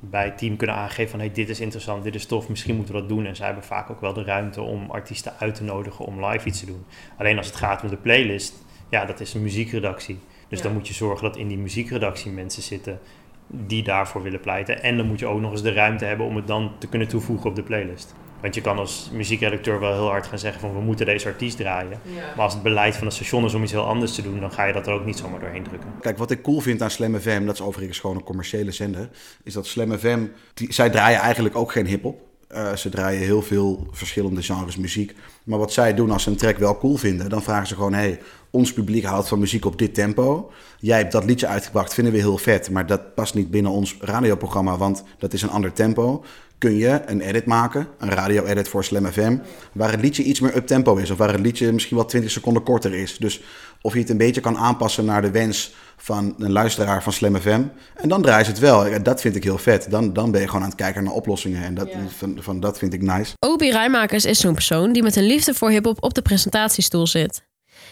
bij 0.00 0.24
het 0.24 0.38
team 0.38 0.56
kunnen 0.56 0.76
aangeven 0.76 1.10
van 1.10 1.18
hey, 1.18 1.32
dit 1.32 1.48
is 1.48 1.60
interessant, 1.60 2.04
dit 2.04 2.14
is 2.14 2.26
tof, 2.26 2.48
misschien 2.48 2.76
moeten 2.76 2.94
we 2.94 3.00
dat 3.00 3.08
doen. 3.08 3.26
En 3.26 3.36
zij 3.36 3.46
hebben 3.46 3.64
vaak 3.64 3.90
ook 3.90 4.00
wel 4.00 4.12
de 4.12 4.24
ruimte 4.24 4.60
om 4.60 4.90
artiesten 4.90 5.32
uit 5.38 5.54
te 5.54 5.62
nodigen 5.62 6.04
om 6.04 6.24
live 6.24 6.48
iets 6.48 6.60
te 6.60 6.66
doen. 6.66 6.84
Alleen 7.18 7.36
als 7.36 7.46
het 7.46 7.56
gaat 7.56 7.82
om 7.82 7.88
de 7.88 7.96
playlist, 7.96 8.54
ja, 8.90 9.04
dat 9.04 9.20
is 9.20 9.34
een 9.34 9.42
muziekredactie. 9.42 10.18
Dus 10.48 10.62
dan 10.62 10.72
moet 10.72 10.88
je 10.88 10.94
zorgen 10.94 11.22
dat 11.22 11.36
in 11.36 11.48
die 11.48 11.58
muziekredactie 11.58 12.30
mensen 12.30 12.62
zitten 12.62 12.98
die 13.46 13.82
daarvoor 13.82 14.22
willen 14.22 14.40
pleiten. 14.40 14.82
En 14.82 14.96
dan 14.96 15.06
moet 15.06 15.18
je 15.18 15.26
ook 15.26 15.40
nog 15.40 15.50
eens 15.50 15.62
de 15.62 15.72
ruimte 15.72 16.04
hebben 16.04 16.26
om 16.26 16.36
het 16.36 16.46
dan 16.46 16.72
te 16.78 16.86
kunnen 16.86 17.08
toevoegen 17.08 17.50
op 17.50 17.56
de 17.56 17.62
playlist. 17.62 18.14
Want 18.40 18.54
je 18.54 18.60
kan 18.60 18.78
als 18.78 19.10
muziekredacteur 19.12 19.80
wel 19.80 19.92
heel 19.92 20.08
hard 20.08 20.26
gaan 20.26 20.38
zeggen 20.38 20.60
van 20.60 20.74
we 20.74 20.80
moeten 20.80 21.06
deze 21.06 21.26
artiest 21.26 21.56
draaien. 21.56 22.00
Maar 22.36 22.44
als 22.44 22.52
het 22.52 22.62
beleid 22.62 22.96
van 22.96 23.06
het 23.06 23.14
station 23.14 23.44
is 23.44 23.54
om 23.54 23.62
iets 23.62 23.72
heel 23.72 23.86
anders 23.86 24.14
te 24.14 24.22
doen, 24.22 24.40
dan 24.40 24.52
ga 24.52 24.64
je 24.64 24.72
dat 24.72 24.86
er 24.86 24.92
ook 24.92 25.04
niet 25.04 25.18
zomaar 25.18 25.40
doorheen 25.40 25.62
drukken. 25.62 25.90
Kijk, 26.00 26.18
wat 26.18 26.30
ik 26.30 26.42
cool 26.42 26.60
vind 26.60 26.82
aan 26.82 26.90
Slam 26.90 27.18
FM, 27.18 27.44
dat 27.44 27.54
is 27.54 27.60
overigens 27.60 27.98
gewoon 27.98 28.16
een 28.16 28.22
commerciële 28.22 28.70
zender, 28.70 29.08
is 29.44 29.52
dat 29.52 29.66
Slam 29.66 29.98
FM, 29.98 30.26
die, 30.54 30.72
zij 30.72 30.90
draaien 30.90 31.20
eigenlijk 31.20 31.56
ook 31.56 31.72
geen 31.72 31.86
hip-hop. 31.86 32.29
Uh, 32.54 32.76
ze 32.76 32.88
draaien 32.88 33.20
heel 33.20 33.42
veel 33.42 33.86
verschillende 33.90 34.42
genres 34.42 34.76
muziek. 34.76 35.14
Maar 35.44 35.58
wat 35.58 35.72
zij 35.72 35.94
doen 35.94 36.10
als 36.10 36.22
ze 36.22 36.30
een 36.30 36.36
track 36.36 36.58
wel 36.58 36.78
cool 36.78 36.96
vinden, 36.96 37.28
dan 37.28 37.42
vragen 37.42 37.66
ze 37.66 37.74
gewoon: 37.74 37.92
hey, 37.92 38.20
ons 38.50 38.72
publiek 38.72 39.04
houdt 39.04 39.28
van 39.28 39.38
muziek 39.38 39.64
op 39.64 39.78
dit 39.78 39.94
tempo. 39.94 40.50
Jij 40.78 40.98
hebt 40.98 41.12
dat 41.12 41.24
liedje 41.24 41.46
uitgebracht, 41.46 41.94
vinden 41.94 42.12
we 42.12 42.18
heel 42.18 42.38
vet, 42.38 42.70
maar 42.70 42.86
dat 42.86 43.14
past 43.14 43.34
niet 43.34 43.50
binnen 43.50 43.72
ons 43.72 43.96
radioprogramma, 44.00 44.76
want 44.76 45.02
dat 45.18 45.32
is 45.32 45.42
een 45.42 45.50
ander 45.50 45.72
tempo. 45.72 46.24
Kun 46.58 46.76
je 46.76 47.02
een 47.06 47.20
edit 47.20 47.44
maken, 47.44 47.88
een 47.98 48.10
radio-edit 48.10 48.68
voor 48.68 48.84
Slam 48.84 49.06
FM, 49.06 49.38
waar 49.72 49.90
het 49.90 50.00
liedje 50.00 50.22
iets 50.22 50.40
meer 50.40 50.56
up-tempo 50.56 50.96
is, 50.96 51.10
of 51.10 51.18
waar 51.18 51.32
het 51.32 51.40
liedje 51.40 51.72
misschien 51.72 51.96
wel 51.96 52.06
20 52.06 52.30
seconden 52.30 52.62
korter 52.62 52.94
is. 52.94 53.16
Dus 53.16 53.42
of 53.82 53.92
je 53.92 53.98
het 53.98 54.10
een 54.10 54.16
beetje 54.16 54.40
kan 54.40 54.58
aanpassen 54.58 55.04
naar 55.04 55.22
de 55.22 55.30
wens 55.30 55.74
van 55.96 56.34
een 56.38 56.52
luisteraar 56.52 57.02
van 57.02 57.12
Slam 57.12 57.36
FM. 57.36 57.62
En 57.94 58.08
dan 58.08 58.22
draait 58.22 58.46
het 58.46 58.58
wel. 58.58 59.02
Dat 59.02 59.20
vind 59.20 59.36
ik 59.36 59.44
heel 59.44 59.58
vet. 59.58 59.90
Dan, 59.90 60.12
dan 60.12 60.30
ben 60.30 60.40
je 60.40 60.46
gewoon 60.46 60.62
aan 60.62 60.68
het 60.68 60.78
kijken 60.78 61.04
naar 61.04 61.12
oplossingen. 61.12 61.62
En 61.62 61.74
dat, 61.74 61.88
van, 62.08 62.36
van, 62.40 62.60
dat 62.60 62.78
vind 62.78 62.92
ik 62.92 63.02
nice. 63.02 63.34
Obi 63.38 63.70
Rijmakers 63.70 64.24
is 64.24 64.40
zo'n 64.40 64.54
persoon 64.54 64.92
die 64.92 65.02
met 65.02 65.16
een 65.16 65.26
liefde 65.26 65.54
voor 65.54 65.70
hiphop 65.70 66.02
op 66.02 66.14
de 66.14 66.22
presentatiestoel 66.22 67.06
zit. 67.06 67.48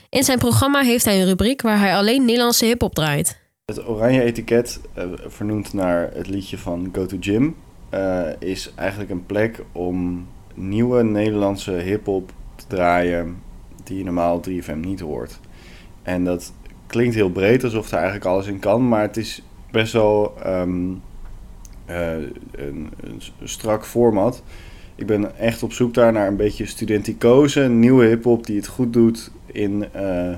In 0.08 0.24
zijn 0.24 0.38
programma 0.38 0.82
heeft 0.82 1.04
hij 1.04 1.20
een 1.20 1.26
rubriek 1.26 1.62
waar 1.62 1.78
hij 1.78 1.94
alleen 1.94 2.24
Nederlandse 2.24 2.64
hip-hop 2.64 2.94
draait. 2.94 3.40
Het 3.64 3.88
oranje 3.88 4.22
etiket, 4.22 4.80
uh, 4.98 5.04
vernoemd 5.26 5.72
naar 5.72 6.10
het 6.14 6.28
liedje 6.28 6.58
van 6.58 6.88
Go 6.92 7.06
to 7.06 7.16
Gym, 7.20 7.56
uh, 7.94 8.20
is 8.38 8.72
eigenlijk 8.74 9.10
een 9.10 9.26
plek 9.26 9.62
om 9.72 10.26
nieuwe 10.54 11.02
Nederlandse 11.02 11.72
hip-hop 11.72 12.32
te 12.56 12.64
draaien 12.68 13.42
die 13.84 13.98
je 13.98 14.04
normaal 14.04 14.40
3FM 14.40 14.76
niet 14.80 15.00
hoort. 15.00 15.40
En 16.08 16.24
dat 16.24 16.52
klinkt 16.86 17.14
heel 17.14 17.30
breed, 17.30 17.64
alsof 17.64 17.86
er 17.86 17.94
eigenlijk 17.94 18.24
alles 18.24 18.46
in 18.46 18.58
kan, 18.58 18.88
maar 18.88 19.02
het 19.02 19.16
is 19.16 19.42
best 19.70 19.92
wel 19.92 20.34
um, 20.46 21.02
uh, 21.90 22.12
een, 22.50 22.90
strak 23.42 23.86
format. 23.86 24.42
Ik 24.94 25.06
ben 25.06 25.38
echt 25.38 25.62
op 25.62 25.72
zoek 25.72 25.94
daar 25.94 26.12
naar 26.12 26.26
een 26.26 26.36
beetje 26.36 26.66
studenticose, 26.66 27.60
nieuwe 27.60 28.06
hip-hop 28.06 28.46
die 28.46 28.56
het 28.56 28.66
goed 28.66 28.92
doet 28.92 29.30
in 29.46 29.84
uh, 29.96 30.34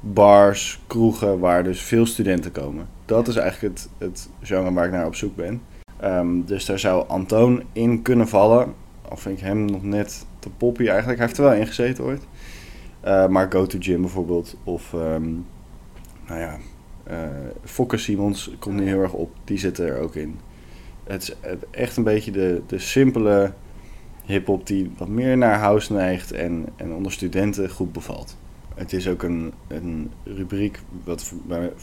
bars, 0.00 0.80
kroegen, 0.86 1.38
waar 1.38 1.64
dus 1.64 1.80
veel 1.80 2.06
studenten 2.06 2.52
komen. 2.52 2.88
Dat 3.04 3.28
is 3.28 3.36
eigenlijk 3.36 3.74
het, 3.74 3.88
het 3.98 4.28
genre 4.42 4.72
waar 4.72 4.86
ik 4.86 4.92
naar 4.92 5.06
op 5.06 5.14
zoek 5.14 5.36
ben. 5.36 5.62
Um, 6.04 6.44
dus 6.44 6.64
daar 6.64 6.78
zou 6.78 7.08
Antoon 7.08 7.62
in 7.72 8.02
kunnen 8.02 8.28
vallen. 8.28 8.74
Al 9.08 9.16
vind 9.16 9.38
ik 9.38 9.44
hem 9.44 9.64
nog 9.64 9.82
net 9.82 10.26
te 10.38 10.48
poppy 10.56 10.86
eigenlijk. 10.86 11.18
Hij 11.18 11.26
heeft 11.26 11.38
er 11.38 11.44
wel 11.44 11.54
in 11.54 11.66
gezeten 11.66 12.04
ooit. 12.04 12.22
Uh, 13.06 13.26
maar 13.26 13.52
Go 13.52 13.66
to 13.66 13.78
Gym 13.80 14.00
bijvoorbeeld. 14.00 14.56
Of, 14.64 14.92
um, 14.92 15.46
nou 16.26 16.40
ja, 16.40 16.58
uh, 17.10 17.16
Fokker 17.64 17.98
Simons 17.98 18.50
komt 18.58 18.76
nu 18.76 18.86
heel 18.86 19.00
erg 19.00 19.12
op. 19.12 19.30
Die 19.44 19.58
zit 19.58 19.78
er 19.78 19.98
ook 19.98 20.14
in. 20.14 20.38
Het 21.04 21.22
is 21.22 21.34
echt 21.70 21.96
een 21.96 22.04
beetje 22.04 22.30
de, 22.30 22.62
de 22.66 22.78
simpele 22.78 23.52
hip-hop 24.24 24.66
die 24.66 24.90
wat 24.98 25.08
meer 25.08 25.36
naar 25.36 25.58
house 25.58 25.92
neigt 25.92 26.32
en, 26.32 26.66
en 26.76 26.92
onder 26.92 27.12
studenten 27.12 27.70
goed 27.70 27.92
bevalt. 27.92 28.36
Het 28.74 28.92
is 28.92 29.08
ook 29.08 29.22
een, 29.22 29.52
een 29.68 30.10
rubriek 30.24 30.80
wat, 31.04 31.32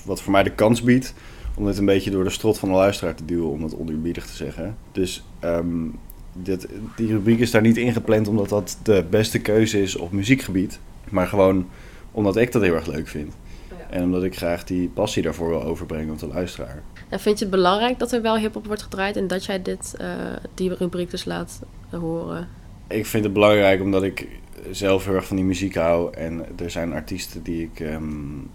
wat 0.06 0.22
voor 0.22 0.32
mij 0.32 0.44
de 0.44 0.56
kans 0.56 0.82
biedt 0.82 1.14
om 1.56 1.66
het 1.66 1.78
een 1.78 1.86
beetje 1.86 2.12
door 2.12 2.24
de 2.24 2.30
strot 2.30 2.60
van 2.60 2.70
de 2.70 2.76
luisteraar 2.76 3.16
te 3.16 3.26
duwen, 3.26 3.50
om 3.50 3.64
het 3.64 3.78
oneerbiedig 3.78 4.26
te 4.26 4.36
zeggen. 4.36 4.78
Dus 4.92 5.26
um, 5.44 5.96
dit, 6.34 6.68
die 6.96 7.08
rubriek 7.08 7.40
is 7.40 7.52
daar 7.52 7.62
niet 7.62 7.78
ingepland 7.78 8.28
omdat 8.28 8.50
dat 8.50 8.78
de 8.84 9.06
beste 9.10 9.40
keuze 9.40 9.82
is 9.82 9.96
op 9.96 10.12
muziekgebied, 10.12 10.80
maar 11.14 11.28
gewoon 11.28 11.70
omdat 12.12 12.38
ik 12.38 12.52
dat 12.52 12.62
heel 12.62 12.74
erg 12.74 12.88
leuk 12.88 13.08
vind. 13.08 13.34
Ja. 13.70 13.90
En 13.90 14.04
omdat 14.04 14.24
ik 14.24 14.38
graag 14.38 14.64
die 14.64 14.90
passie 14.90 15.24
daarvoor 15.24 15.50
wil 15.50 15.64
overbrengen 15.64 16.14
op 16.14 16.20
de 16.20 16.28
luisteraar. 16.28 16.84
En 17.10 17.20
vind 17.20 17.40
je 17.40 17.46
het 17.46 17.54
belangrijk 17.54 18.00
dat 18.00 18.12
er 18.12 18.22
wel 18.22 18.38
hip-hop 18.38 18.66
wordt 18.66 18.82
gedraaid 18.82 19.16
en 19.18 19.28
dat 19.28 19.46
jij 19.46 19.62
dit, 19.62 19.96
uh, 20.02 20.08
die 20.54 20.74
rubriek 20.74 21.12
dus 21.12 21.26
laat 21.26 21.62
horen? 21.90 22.48
Ik 22.88 23.06
vind 23.06 23.24
het 23.24 23.34
belangrijk 23.34 23.82
omdat 23.82 24.04
ik 24.04 24.28
zelf 24.72 25.06
heel 25.06 25.16
erg 25.16 25.26
van 25.26 25.36
die 25.36 25.46
muziek 25.46 25.76
hou. 25.76 26.14
En 26.14 26.46
er 26.60 26.70
zijn 26.70 26.94
artiesten 26.94 27.44
die 27.44 27.64
ik 27.64 27.80
um, 27.80 28.50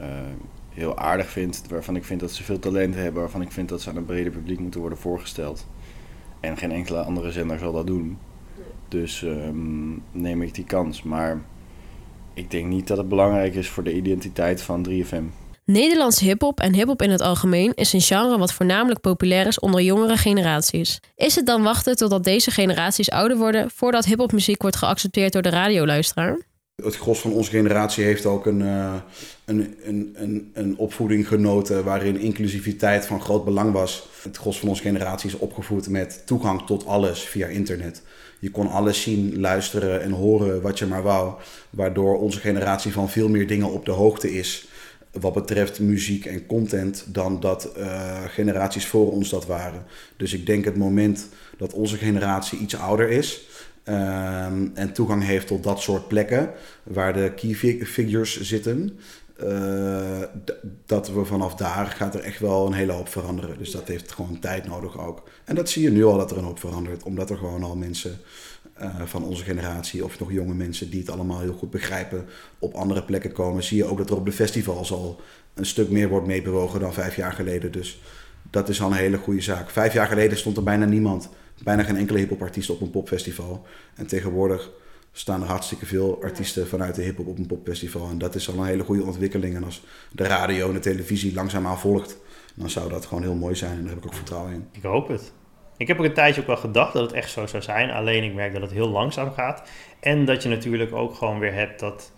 uh, 0.00 0.06
heel 0.70 0.98
aardig 0.98 1.30
vind. 1.30 1.62
Waarvan 1.68 1.96
ik 1.96 2.04
vind 2.04 2.20
dat 2.20 2.32
ze 2.32 2.44
veel 2.44 2.58
talent 2.58 2.94
hebben. 2.94 3.20
Waarvan 3.20 3.42
ik 3.42 3.52
vind 3.52 3.68
dat 3.68 3.80
ze 3.80 3.90
aan 3.90 3.96
een 3.96 4.04
breder 4.04 4.32
publiek 4.32 4.58
moeten 4.58 4.80
worden 4.80 4.98
voorgesteld. 4.98 5.66
En 6.40 6.56
geen 6.56 6.72
enkele 6.72 7.02
andere 7.02 7.32
zender 7.32 7.58
zal 7.58 7.72
dat 7.72 7.86
doen. 7.86 8.18
Dus 8.88 9.22
um, 9.22 10.02
neem 10.12 10.42
ik 10.42 10.54
die 10.54 10.64
kans. 10.64 11.02
Maar 11.02 11.42
ik 12.34 12.50
denk 12.50 12.66
niet 12.66 12.86
dat 12.86 12.98
het 12.98 13.08
belangrijk 13.08 13.54
is 13.54 13.68
voor 13.68 13.84
de 13.84 13.94
identiteit 13.94 14.62
van 14.62 14.88
3FM. 14.88 15.24
Nederlandse 15.64 16.24
hip-hop 16.24 16.60
en 16.60 16.74
hip-hop 16.74 17.02
in 17.02 17.10
het 17.10 17.20
algemeen 17.20 17.72
is 17.74 17.92
een 17.92 18.00
genre 18.00 18.38
wat 18.38 18.52
voornamelijk 18.52 19.00
populair 19.00 19.46
is 19.46 19.58
onder 19.58 19.82
jongere 19.82 20.16
generaties. 20.16 21.00
Is 21.16 21.34
het 21.34 21.46
dan 21.46 21.62
wachten 21.62 21.96
totdat 21.96 22.24
deze 22.24 22.50
generaties 22.50 23.10
ouder 23.10 23.36
worden 23.36 23.70
voordat 23.70 24.04
hip-hopmuziek 24.04 24.62
wordt 24.62 24.76
geaccepteerd 24.76 25.32
door 25.32 25.42
de 25.42 25.48
radioluisteraar? 25.48 26.38
Het 26.82 26.96
gros 26.96 27.20
van 27.20 27.32
onze 27.32 27.50
generatie 27.50 28.04
heeft 28.04 28.26
ook 28.26 28.46
een, 28.46 28.60
uh, 28.60 28.94
een, 29.44 29.74
een, 29.82 30.14
een, 30.14 30.50
een 30.54 30.76
opvoeding 30.76 31.28
genoten 31.28 31.84
waarin 31.84 32.18
inclusiviteit 32.18 33.06
van 33.06 33.20
groot 33.20 33.44
belang 33.44 33.72
was. 33.72 34.08
Het 34.22 34.36
gros 34.36 34.58
van 34.58 34.68
onze 34.68 34.82
generatie 34.82 35.28
is 35.28 35.38
opgevoed 35.38 35.88
met 35.88 36.22
toegang 36.26 36.66
tot 36.66 36.86
alles 36.86 37.20
via 37.20 37.46
internet. 37.46 38.02
Je 38.44 38.50
kon 38.50 38.68
alles 38.70 39.02
zien, 39.02 39.40
luisteren 39.40 40.02
en 40.02 40.10
horen 40.10 40.62
wat 40.62 40.78
je 40.78 40.86
maar 40.86 41.02
wou. 41.02 41.34
Waardoor 41.70 42.18
onze 42.18 42.40
generatie 42.40 42.92
van 42.92 43.10
veel 43.10 43.28
meer 43.28 43.46
dingen 43.46 43.70
op 43.70 43.84
de 43.84 43.90
hoogte 43.90 44.34
is 44.34 44.68
wat 45.12 45.32
betreft 45.32 45.80
muziek 45.80 46.24
en 46.24 46.46
content 46.46 47.04
dan 47.08 47.40
dat 47.40 47.72
uh, 47.78 48.24
generaties 48.24 48.86
voor 48.86 49.12
ons 49.12 49.30
dat 49.30 49.46
waren. 49.46 49.84
Dus 50.16 50.32
ik 50.32 50.46
denk 50.46 50.64
het 50.64 50.76
moment 50.76 51.28
dat 51.58 51.72
onze 51.72 51.96
generatie 51.96 52.58
iets 52.58 52.76
ouder 52.76 53.10
is 53.10 53.46
um, 53.84 54.70
en 54.74 54.92
toegang 54.92 55.24
heeft 55.24 55.46
tot 55.46 55.62
dat 55.62 55.80
soort 55.80 56.08
plekken 56.08 56.50
waar 56.82 57.12
de 57.12 57.32
key 57.36 57.54
figures 57.84 58.40
zitten, 58.40 58.98
uh, 59.42 60.13
dat 60.86 61.08
we 61.08 61.24
vanaf 61.24 61.54
daar 61.54 61.86
gaat 61.86 62.14
er 62.14 62.20
echt 62.20 62.40
wel 62.40 62.66
een 62.66 62.72
hele 62.72 62.92
hoop 62.92 63.08
veranderen. 63.08 63.58
Dus 63.58 63.70
dat 63.70 63.88
heeft 63.88 64.12
gewoon 64.12 64.38
tijd 64.38 64.66
nodig 64.66 64.98
ook. 64.98 65.22
En 65.44 65.54
dat 65.54 65.68
zie 65.68 65.82
je 65.82 65.90
nu 65.90 66.04
al 66.04 66.18
dat 66.18 66.30
er 66.30 66.38
een 66.38 66.44
hoop 66.44 66.58
verandert, 66.58 67.02
omdat 67.02 67.30
er 67.30 67.36
gewoon 67.36 67.62
al 67.62 67.76
mensen 67.76 68.18
uh, 68.80 69.02
van 69.04 69.24
onze 69.24 69.44
generatie 69.44 70.04
of 70.04 70.18
nog 70.18 70.32
jonge 70.32 70.54
mensen 70.54 70.90
die 70.90 71.00
het 71.00 71.10
allemaal 71.10 71.40
heel 71.40 71.52
goed 71.52 71.70
begrijpen 71.70 72.26
op 72.58 72.74
andere 72.74 73.02
plekken 73.02 73.32
komen. 73.32 73.62
Zie 73.62 73.76
je 73.76 73.84
ook 73.84 73.98
dat 73.98 74.10
er 74.10 74.16
op 74.16 74.24
de 74.24 74.32
festivals 74.32 74.92
al 74.92 75.20
een 75.54 75.66
stuk 75.66 75.90
meer 75.90 76.08
wordt 76.08 76.26
meebewogen 76.26 76.80
dan 76.80 76.92
vijf 76.92 77.16
jaar 77.16 77.32
geleden. 77.32 77.72
Dus 77.72 78.00
dat 78.50 78.68
is 78.68 78.82
al 78.82 78.90
een 78.90 78.96
hele 78.96 79.16
goede 79.16 79.40
zaak. 79.40 79.70
Vijf 79.70 79.92
jaar 79.92 80.06
geleden 80.06 80.38
stond 80.38 80.56
er 80.56 80.62
bijna 80.62 80.84
niemand, 80.84 81.28
bijna 81.62 81.82
geen 81.82 81.96
enkele 81.96 82.18
hiphopartiest 82.18 82.70
op 82.70 82.80
een 82.80 82.90
popfestival. 82.90 83.66
En 83.94 84.06
tegenwoordig 84.06 84.70
staan 85.16 85.42
er 85.42 85.48
hartstikke 85.48 85.86
veel 85.86 86.18
artiesten 86.22 86.68
vanuit 86.68 86.94
de 86.94 87.02
hiphop 87.02 87.26
op 87.26 87.38
een 87.38 87.46
popfestival. 87.46 88.08
En 88.08 88.18
dat 88.18 88.34
is 88.34 88.48
al 88.48 88.58
een 88.58 88.64
hele 88.64 88.84
goede 88.84 89.04
ontwikkeling. 89.04 89.56
En 89.56 89.64
als 89.64 89.82
de 90.12 90.24
radio 90.24 90.68
en 90.68 90.74
de 90.74 90.80
televisie 90.80 91.34
langzaamaan 91.34 91.78
volgt, 91.78 92.18
dan 92.54 92.70
zou 92.70 92.88
dat 92.88 93.06
gewoon 93.06 93.22
heel 93.22 93.34
mooi 93.34 93.54
zijn. 93.54 93.72
En 93.72 93.80
daar 93.80 93.88
heb 93.88 93.98
ik 93.98 94.06
ook 94.06 94.14
vertrouwen 94.14 94.52
in. 94.52 94.68
Ik 94.72 94.82
hoop 94.82 95.08
het. 95.08 95.32
Ik 95.76 95.88
heb 95.88 95.98
ook 95.98 96.04
een 96.04 96.14
tijdje 96.14 96.40
ook 96.40 96.46
wel 96.46 96.56
gedacht 96.56 96.92
dat 96.92 97.02
het 97.02 97.12
echt 97.12 97.30
zo 97.30 97.46
zou 97.46 97.62
zijn. 97.62 97.90
Alleen 97.90 98.24
ik 98.24 98.34
merk 98.34 98.52
dat 98.52 98.62
het 98.62 98.70
heel 98.70 98.88
langzaam 98.88 99.32
gaat. 99.32 99.68
En 100.00 100.24
dat 100.24 100.42
je 100.42 100.48
natuurlijk 100.48 100.94
ook 100.94 101.14
gewoon 101.14 101.38
weer 101.38 101.54
hebt 101.54 101.80
dat... 101.80 102.12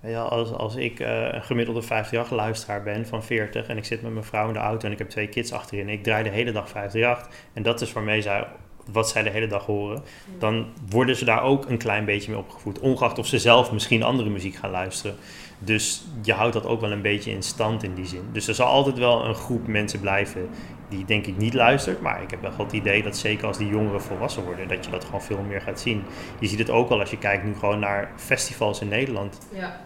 Ja, 0.00 0.22
als, 0.22 0.52
als 0.52 0.76
ik 0.76 1.00
uh, 1.00 1.32
een 1.32 1.42
gemiddelde 1.42 1.82
50 1.82 2.30
luisteraar 2.30 2.82
ben 2.82 3.06
van 3.06 3.24
40 3.24 3.66
en 3.66 3.76
ik 3.76 3.84
zit 3.84 4.02
met 4.02 4.12
mijn 4.12 4.24
vrouw 4.24 4.46
in 4.46 4.52
de 4.52 4.58
auto 4.58 4.86
en 4.86 4.92
ik 4.92 4.98
heb 4.98 5.08
twee 5.08 5.28
kids 5.28 5.52
achterin 5.52 5.88
en 5.88 5.92
ik 5.92 6.02
draai 6.02 6.22
de 6.22 6.30
hele 6.30 6.52
dag 6.52 6.68
538 6.68 7.48
en 7.52 7.62
dat 7.62 7.80
is 7.80 7.92
waarmee 7.92 8.22
zij 8.22 8.46
wat 8.92 9.08
zij 9.08 9.22
de 9.22 9.30
hele 9.30 9.46
dag 9.46 9.66
horen, 9.66 10.02
dan 10.38 10.66
worden 10.88 11.16
ze 11.16 11.24
daar 11.24 11.42
ook 11.42 11.68
een 11.68 11.78
klein 11.78 12.04
beetje 12.04 12.30
mee 12.30 12.40
opgevoed. 12.40 12.78
Ongeacht 12.78 13.18
of 13.18 13.26
ze 13.26 13.38
zelf 13.38 13.72
misschien 13.72 14.02
andere 14.02 14.30
muziek 14.30 14.54
gaan 14.54 14.70
luisteren. 14.70 15.16
Dus 15.58 16.04
je 16.22 16.32
houdt 16.32 16.52
dat 16.52 16.66
ook 16.66 16.80
wel 16.80 16.92
een 16.92 17.02
beetje 17.02 17.30
in 17.30 17.42
stand 17.42 17.82
in 17.82 17.94
die 17.94 18.06
zin. 18.06 18.28
Dus 18.32 18.48
er 18.48 18.54
zal 18.54 18.66
altijd 18.66 18.98
wel 18.98 19.24
een 19.24 19.34
groep 19.34 19.66
mensen 19.66 20.00
blijven 20.00 20.48
die 20.88 21.04
denk 21.04 21.26
ik 21.26 21.36
niet 21.36 21.54
luistert. 21.54 22.00
Maar 22.00 22.22
ik 22.22 22.30
heb 22.30 22.40
wel 22.40 22.52
het 22.56 22.72
idee 22.72 23.02
dat 23.02 23.16
zeker 23.16 23.46
als 23.46 23.58
die 23.58 23.68
jongeren 23.68 24.02
volwassen 24.02 24.44
worden, 24.44 24.68
dat 24.68 24.84
je 24.84 24.90
dat 24.90 25.04
gewoon 25.04 25.22
veel 25.22 25.42
meer 25.42 25.60
gaat 25.60 25.80
zien. 25.80 26.02
Je 26.38 26.48
ziet 26.48 26.58
het 26.58 26.70
ook 26.70 26.90
al 26.90 27.00
als 27.00 27.10
je 27.10 27.18
kijkt 27.18 27.44
nu 27.44 27.54
gewoon 27.54 27.78
naar 27.78 28.12
festivals 28.16 28.80
in 28.80 28.88
Nederland. 28.88 29.38
Ja 29.52 29.80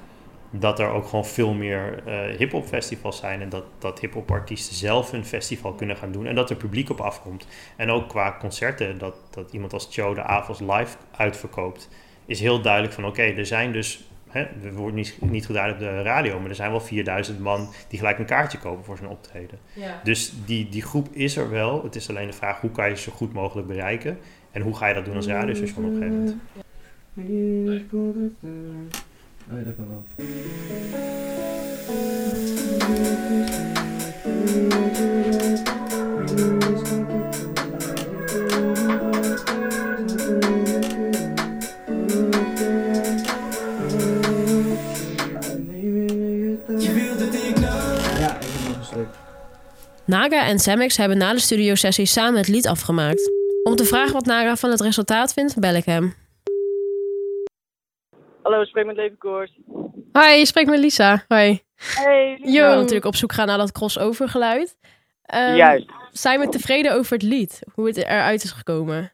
dat 0.51 0.79
er 0.79 0.89
ook 0.89 1.07
gewoon 1.07 1.27
veel 1.27 1.53
meer 1.53 2.03
uh, 2.07 2.37
hip-hop 2.37 2.67
festivals 2.67 3.19
zijn. 3.19 3.41
En 3.41 3.49
dat, 3.49 3.65
dat 3.79 4.01
hip-hop 4.01 4.31
artiesten 4.31 4.77
zelf 4.77 5.13
een 5.13 5.25
festival 5.25 5.73
kunnen 5.73 5.97
gaan 5.97 6.13
doen. 6.13 6.27
En 6.27 6.35
dat 6.35 6.51
er 6.51 6.57
publiek 6.57 6.91
op 6.91 7.01
afkomt. 7.01 7.47
En 7.77 7.91
ook 7.91 8.09
qua 8.09 8.37
concerten, 8.41 8.99
dat, 8.99 9.15
dat 9.31 9.53
iemand 9.53 9.73
als 9.73 9.89
Joe 9.91 10.15
de 10.15 10.23
avonds 10.23 10.61
live 10.61 10.97
uitverkoopt. 11.17 11.89
Is 12.27 12.41
heel 12.41 12.61
duidelijk 12.61 12.95
van 12.95 13.07
oké, 13.07 13.23
er 13.23 13.47
zijn 13.47 13.73
dus. 13.73 14.03
Hè, 14.29 14.41
er 14.41 14.75
wordt 14.75 14.95
niet, 14.95 15.17
niet 15.21 15.47
gedaan 15.47 15.71
op 15.71 15.79
de 15.79 16.03
radio, 16.03 16.41
maar 16.41 16.49
er 16.49 16.55
zijn 16.55 16.71
wel 16.71 16.81
4000 16.81 17.41
man 17.41 17.69
die 17.89 17.99
gelijk 17.99 18.19
een 18.19 18.25
kaartje 18.25 18.59
kopen 18.59 18.85
voor 18.85 18.97
zijn 18.97 19.09
optreden. 19.09 19.59
Ja. 19.73 20.01
Dus 20.05 20.33
die, 20.45 20.69
die 20.69 20.83
groep 20.83 21.09
is 21.13 21.37
er 21.37 21.51
wel. 21.51 21.83
Het 21.83 21.97
is 21.97 22.09
alleen 22.09 22.27
de 22.27 22.33
vraag 22.33 22.61
hoe 22.61 22.71
kan 22.71 22.89
je 22.89 22.97
ze 22.97 23.03
zo 23.03 23.13
goed 23.13 23.33
mogelijk 23.33 23.67
bereiken. 23.67 24.19
En 24.51 24.63
hoe 24.63 24.77
ga 24.77 24.87
je 24.87 24.95
dat 24.95 25.05
doen 25.05 25.17
als 25.17 25.27
radiostation 25.27 25.85
op 25.85 25.91
een 25.91 25.97
gegeven 25.97 26.19
moment. 26.19 26.37
Oh 29.51 29.59
ja, 29.59 29.65
dat 29.65 29.75
kan 29.77 29.89
wel. 29.89 30.05
Naga 50.05 50.47
en 50.47 50.59
Samex 50.59 50.97
hebben 50.97 51.19
na 51.19 51.33
de 51.33 51.41
studiosessie 51.41 52.07
samen 52.07 52.39
het 52.39 52.49
lied 52.49 52.67
afgemaakt. 52.67 53.31
Om 53.63 53.77
te 53.77 53.85
vragen 53.85 54.13
wat 54.13 54.25
Naga 54.25 54.57
van 54.57 54.71
het 54.71 54.81
resultaat 54.81 55.33
vindt, 55.33 55.59
bel 55.59 55.75
ik 55.75 55.85
hem. 55.85 56.15
Hallo, 58.43 58.61
ik 58.61 58.69
spreek 58.69 58.87
met 58.87 58.97
Levenkoers. 58.97 59.59
Hi, 60.13 60.39
je 60.39 60.47
spreekt 60.47 60.71
met 60.71 60.79
Lisa. 60.79 61.25
Hoi. 61.29 61.63
Hey, 61.95 62.39
Lisa. 62.41 62.53
Jo, 62.53 62.75
natuurlijk 62.75 63.05
op 63.05 63.15
zoek 63.15 63.33
gaan 63.33 63.47
naar 63.47 63.59
dat 63.59 63.73
crossover 63.73 64.29
geluid. 64.29 64.79
Um, 65.35 65.55
Juist. 65.55 65.91
Zijn 66.11 66.41
we 66.41 66.49
tevreden 66.49 66.95
over 66.95 67.13
het 67.13 67.23
lied? 67.23 67.63
Hoe 67.75 67.87
het 67.87 67.97
eruit 67.97 68.43
is 68.43 68.53
gekomen? 68.53 69.13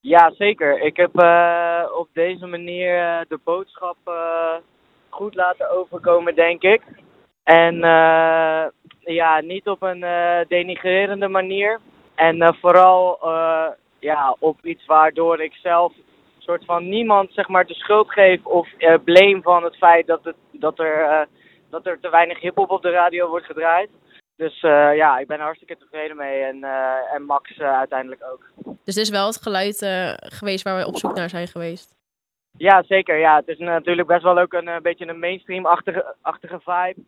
Ja, 0.00 0.32
zeker. 0.38 0.80
Ik 0.80 0.96
heb 0.96 1.20
uh, 1.20 1.82
op 1.96 2.08
deze 2.12 2.46
manier 2.46 2.96
uh, 2.96 3.20
de 3.28 3.38
boodschap 3.44 3.96
uh, 4.08 4.54
goed 5.08 5.34
laten 5.34 5.70
overkomen, 5.70 6.34
denk 6.34 6.62
ik. 6.62 6.82
En 7.42 7.76
ja, 9.00 9.40
niet 9.40 9.68
op 9.68 9.82
een 9.82 10.04
denigrerende 10.48 11.28
manier. 11.28 11.80
En 12.14 12.56
vooral 12.60 13.18
ja, 13.98 14.36
op 14.38 14.64
iets 14.64 14.86
waardoor 14.86 15.40
ik 15.40 15.52
zelf 15.62 15.92
soort 16.50 16.64
van 16.64 16.88
niemand 16.88 17.32
zeg 17.32 17.48
maar 17.48 17.66
de 17.66 17.74
schuld 17.74 18.12
geeft 18.12 18.44
of 18.44 18.68
uh, 18.78 18.94
blame 19.04 19.42
van 19.42 19.64
het 19.64 19.76
feit 19.76 20.06
dat, 20.06 20.24
het, 20.24 20.36
dat, 20.52 20.78
er, 20.78 20.96
uh, 21.02 21.26
dat 21.70 21.86
er 21.86 22.00
te 22.00 22.10
weinig 22.10 22.40
hip-hop 22.40 22.70
op 22.70 22.82
de 22.82 22.90
radio 22.90 23.28
wordt 23.28 23.46
gedraaid. 23.46 23.90
Dus 24.36 24.62
uh, 24.62 24.96
ja, 24.96 25.18
ik 25.18 25.26
ben 25.26 25.38
er 25.38 25.44
hartstikke 25.44 25.76
tevreden 25.76 26.16
mee 26.16 26.42
en, 26.42 26.64
en 27.14 27.22
Max 27.22 27.58
uiteindelijk 27.60 28.22
ook. 28.32 28.42
Dus 28.84 28.94
dit 28.94 29.04
is 29.04 29.10
wel 29.10 29.26
het 29.26 29.42
geluid 29.42 29.78
geweest 30.18 30.64
waar 30.64 30.76
we 30.76 30.86
op 30.86 30.96
zoek 30.96 31.14
naar 31.14 31.28
zijn 31.28 31.46
geweest? 31.46 31.94
Ja, 32.58 32.82
zeker. 32.82 33.18
Ja. 33.18 33.36
Het 33.36 33.48
is 33.48 33.58
natuurlijk 33.58 34.08
best 34.08 34.22
wel 34.22 34.38
ook 34.38 34.52
een, 34.52 34.82
beetje 34.82 35.06
een 35.06 35.18
mainstream-achtige 35.18 36.14
achtige 36.20 36.60
vibe. 36.64 37.00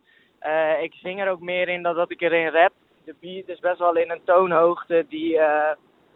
ik 0.81 0.93
zing 0.93 1.21
er 1.21 1.29
ook 1.29 1.39
meer 1.39 1.69
in 1.69 1.83
dan 1.83 1.95
dat 1.95 2.11
ik 2.11 2.21
erin 2.21 2.49
rap. 2.49 2.73
De 3.05 3.15
beat 3.19 3.47
is 3.47 3.59
best 3.59 3.79
wel 3.79 3.95
in 3.95 4.11
een 4.11 4.23
toonhoogte 4.25 5.05
die 5.09 5.39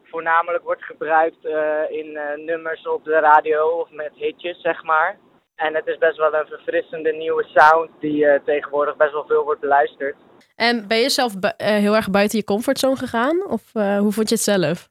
voornamelijk 0.09 0.63
wordt 0.63 0.83
gebruikt 0.83 1.45
uh, 1.45 1.53
in 1.89 2.05
uh, 2.05 2.45
nummers 2.45 2.87
op 2.87 3.03
de 3.03 3.19
radio 3.19 3.67
of 3.67 3.91
met 3.91 4.11
hitjes, 4.15 4.61
zeg 4.61 4.83
maar. 4.83 5.17
En 5.55 5.75
het 5.75 5.87
is 5.87 5.97
best 5.97 6.17
wel 6.17 6.33
een 6.33 6.45
verfrissende 6.47 7.11
nieuwe 7.11 7.43
sound 7.43 7.89
die 7.99 8.25
uh, 8.25 8.39
tegenwoordig 8.45 8.95
best 8.95 9.11
wel 9.11 9.25
veel 9.25 9.43
wordt 9.43 9.61
beluisterd. 9.61 10.15
En 10.55 10.87
ben 10.87 10.97
je 10.97 11.09
zelf 11.09 11.33
heel 11.57 11.95
erg 11.95 12.09
buiten 12.09 12.37
je 12.37 12.43
comfortzone 12.43 12.95
gegaan? 12.95 13.45
Of 13.49 13.61
hoe 13.73 14.11
vond 14.11 14.29
je 14.29 14.35
het 14.35 14.43
zelf? 14.43 14.87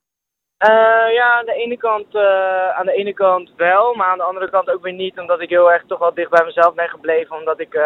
ja, 1.12 1.38
aan 1.38 1.44
de, 1.44 1.54
ene 1.54 1.76
kant, 1.76 2.16
aan 2.74 2.86
de 2.86 2.92
ene 2.92 3.14
kant 3.14 3.50
wel, 3.56 3.94
maar 3.94 4.06
aan 4.06 4.18
de 4.18 4.24
andere 4.24 4.50
kant 4.50 4.70
ook 4.70 4.82
weer 4.82 4.92
niet. 4.92 5.18
Omdat 5.18 5.40
ik 5.40 5.48
heel 5.48 5.72
erg 5.72 5.82
toch 5.86 5.98
wel 5.98 6.14
dicht 6.14 6.30
bij 6.30 6.44
mezelf 6.44 6.74
ben 6.74 6.88
gebleven. 6.88 7.36
Omdat 7.36 7.60
ik, 7.60 7.78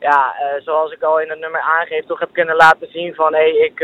ja, 0.00 0.34
zoals 0.58 0.92
ik 0.92 1.02
al 1.02 1.20
in 1.20 1.30
het 1.30 1.38
nummer 1.38 1.60
aangeef, 1.60 2.06
toch 2.06 2.20
heb 2.20 2.32
kunnen 2.32 2.56
laten 2.56 2.90
zien 2.90 3.14
van... 3.14 3.34
hé, 3.34 3.40
hey, 3.40 3.56
ik 3.56 3.80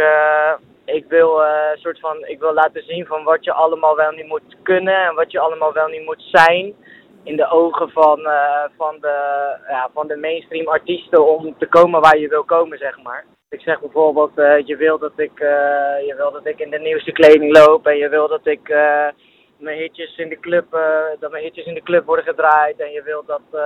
ik 0.86 1.04
wil, 1.08 1.42
uh, 1.42 1.70
soort 1.74 2.00
van, 2.00 2.26
ik 2.26 2.38
wil 2.38 2.52
laten 2.52 2.82
zien 2.82 3.06
van 3.06 3.24
wat 3.24 3.44
je 3.44 3.52
allemaal 3.52 3.96
wel 3.96 4.10
niet 4.10 4.26
moet 4.26 4.56
kunnen 4.62 5.04
en 5.04 5.14
wat 5.14 5.32
je 5.32 5.38
allemaal 5.38 5.72
wel 5.72 5.88
niet 5.88 6.04
moet 6.04 6.22
zijn. 6.32 6.74
In 7.22 7.36
de 7.36 7.50
ogen 7.50 7.90
van, 7.90 8.20
uh, 8.20 8.64
van, 8.76 8.96
de, 9.00 9.16
ja, 9.68 9.90
van 9.92 10.06
de 10.06 10.16
mainstream 10.16 10.68
artiesten 10.68 11.26
om 11.26 11.58
te 11.58 11.66
komen 11.66 12.00
waar 12.00 12.18
je 12.18 12.28
wil 12.28 12.44
komen, 12.44 12.78
zeg 12.78 13.02
maar. 13.02 13.24
Ik 13.48 13.60
zeg 13.60 13.80
bijvoorbeeld, 13.80 14.38
uh, 14.38 14.66
je, 14.66 14.76
wil 14.76 14.98
dat 14.98 15.12
ik, 15.16 15.38
je 16.06 16.14
wil 16.16 16.32
dat 16.32 16.46
ik 16.46 16.58
in 16.58 16.70
de 16.70 16.78
nieuwste 16.78 17.12
kleding 17.12 17.56
loop 17.58 17.86
en 17.86 17.96
je 17.96 18.08
wil 18.08 18.28
dat 18.28 18.46
ik 18.46 18.68
mijn 19.58 19.78
hitjes 19.78 20.16
in 20.16 20.28
de 20.28 20.40
club, 20.40 20.66
dat 21.20 21.30
mijn 21.30 21.44
hitjes 21.44 21.66
in 21.66 21.74
de 21.74 21.82
club 21.82 22.06
worden 22.06 22.24
gedraaid 22.24 22.80
en 22.80 22.90
je 22.90 23.02
wil 23.02 23.24
dat, 23.26 23.60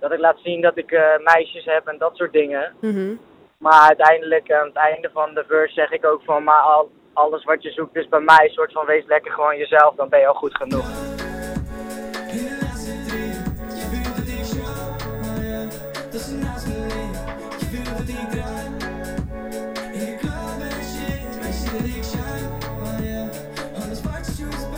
dat 0.00 0.12
ik 0.12 0.18
laat 0.18 0.38
zien 0.42 0.60
dat 0.60 0.76
ik 0.76 0.90
meisjes 1.22 1.64
heb 1.64 1.86
en 1.86 1.98
dat 1.98 2.16
soort 2.16 2.32
dingen. 2.32 2.72
Mm 2.80 3.18
maar 3.58 3.80
uiteindelijk 3.80 4.52
aan 4.52 4.66
het 4.66 4.76
einde 4.76 5.10
van 5.12 5.34
de 5.34 5.44
verse 5.48 5.74
zeg 5.74 5.90
ik 5.90 6.06
ook 6.06 6.22
van, 6.24 6.44
maar 6.44 6.60
al, 6.60 6.90
alles 7.12 7.44
wat 7.44 7.62
je 7.62 7.70
zoekt 7.70 7.96
is 7.96 8.08
bij 8.08 8.20
mij, 8.20 8.48
soort 8.48 8.72
van 8.72 8.86
wees 8.86 9.06
lekker 9.06 9.32
gewoon 9.32 9.56
jezelf, 9.56 9.94
dan 9.94 10.08
ben 10.08 10.20
je 10.20 10.26
al 10.26 10.34
goed 10.34 10.56
genoeg. 10.56 11.05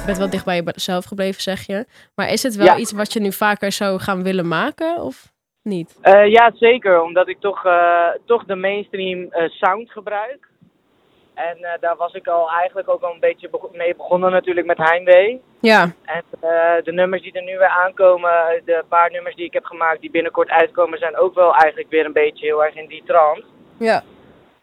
Bent 0.09 0.19
wel 0.21 0.31
dicht 0.31 0.45
bij 0.45 0.63
jezelf 0.65 1.05
gebleven, 1.05 1.43
zeg 1.43 1.67
je. 1.67 1.87
Maar 2.15 2.33
is 2.33 2.43
het 2.43 2.57
wel 2.57 2.67
Ja. 2.67 2.77
iets 2.77 2.93
wat 2.93 3.13
je 3.13 3.21
nu 3.21 3.33
vaker 3.33 3.73
zou 3.73 3.99
gaan 4.01 4.23
willen 4.23 4.49
maken 4.49 4.97
of 5.03 5.33
niet? 5.63 5.99
Eh, 6.01 6.27
ja, 6.27 6.51
zeker. 6.55 7.03
Omdat 7.03 7.29
ik 7.29 7.41
toch, 7.41 7.65
eh, 7.65 8.09
toch 8.25 8.45
de 8.45 8.55
mainstream 8.55 9.27
eh, 9.31 9.49
sound 9.49 9.91
gebruik. 9.91 10.47
En 11.35 11.57
daar 11.81 11.97
was 11.97 12.13
ik 12.13 12.27
al 12.27 12.51
eigenlijk 12.51 12.89
ook 12.89 13.03
al 13.03 13.13
een 13.13 13.21
beetje 13.21 13.51
mee 13.73 13.95
begonnen 13.97 14.31
natuurlijk 14.31 14.67
met 14.67 14.79
Heimwee. 14.79 15.41
Ja, 15.61 15.83
En 16.05 16.23
de 16.85 16.93
nummers 16.93 17.23
die 17.23 17.33
er 17.33 17.43
nu 17.43 17.59
weer 17.59 17.75
aankomen, 17.85 18.31
de 18.65 18.85
paar 18.89 19.11
nummers 19.11 19.35
die 19.35 19.45
ik 19.45 19.53
heb 19.53 19.65
gemaakt 19.65 20.01
die 20.01 20.11
binnenkort 20.11 20.49
uitkomen, 20.51 20.99
zijn 20.99 21.17
ook 21.17 21.35
wel 21.35 21.55
eigenlijk 21.55 21.91
weer 21.91 22.05
een 22.05 22.13
beetje 22.13 22.47
heel 22.47 22.65
erg 22.65 22.75
in 22.75 22.87
die 22.87 23.03
trant. 23.07 23.45
ja. 23.79 24.03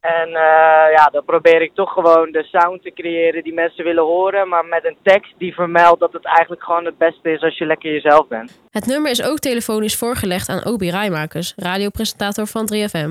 En 0.06 0.28
eh, 0.28 0.92
ja, 0.98 1.10
dan 1.12 1.26
probeer 1.26 1.62
ik 1.62 1.74
toch 1.74 1.92
gewoon 1.94 2.32
de 2.32 2.44
sound 2.44 2.82
te 2.84 2.92
creëren 2.94 3.44
die 3.44 3.54
mensen 3.54 3.84
willen 3.84 4.04
horen, 4.04 4.48
maar 4.48 4.66
met 4.66 4.86
een 4.86 4.98
tekst 5.04 5.34
die 5.38 5.54
vermeldt 5.54 6.00
dat 6.00 6.14
het 6.14 6.26
eigenlijk 6.26 6.64
gewoon 6.64 6.86
het 6.86 6.98
beste 6.98 7.32
is 7.32 7.42
als 7.42 7.58
je 7.58 7.66
lekker 7.66 7.92
jezelf 7.92 8.28
bent. 8.28 8.62
Het 8.70 8.86
nummer 8.86 9.12
is 9.12 9.24
ook 9.24 9.40
telefonisch 9.40 9.98
voorgelegd 9.98 10.50
aan 10.50 10.66
Obi 10.66 10.90
Rijmakers, 10.90 11.54
radiopresentator 11.56 12.48
van 12.48 12.70
3FM. 12.74 13.10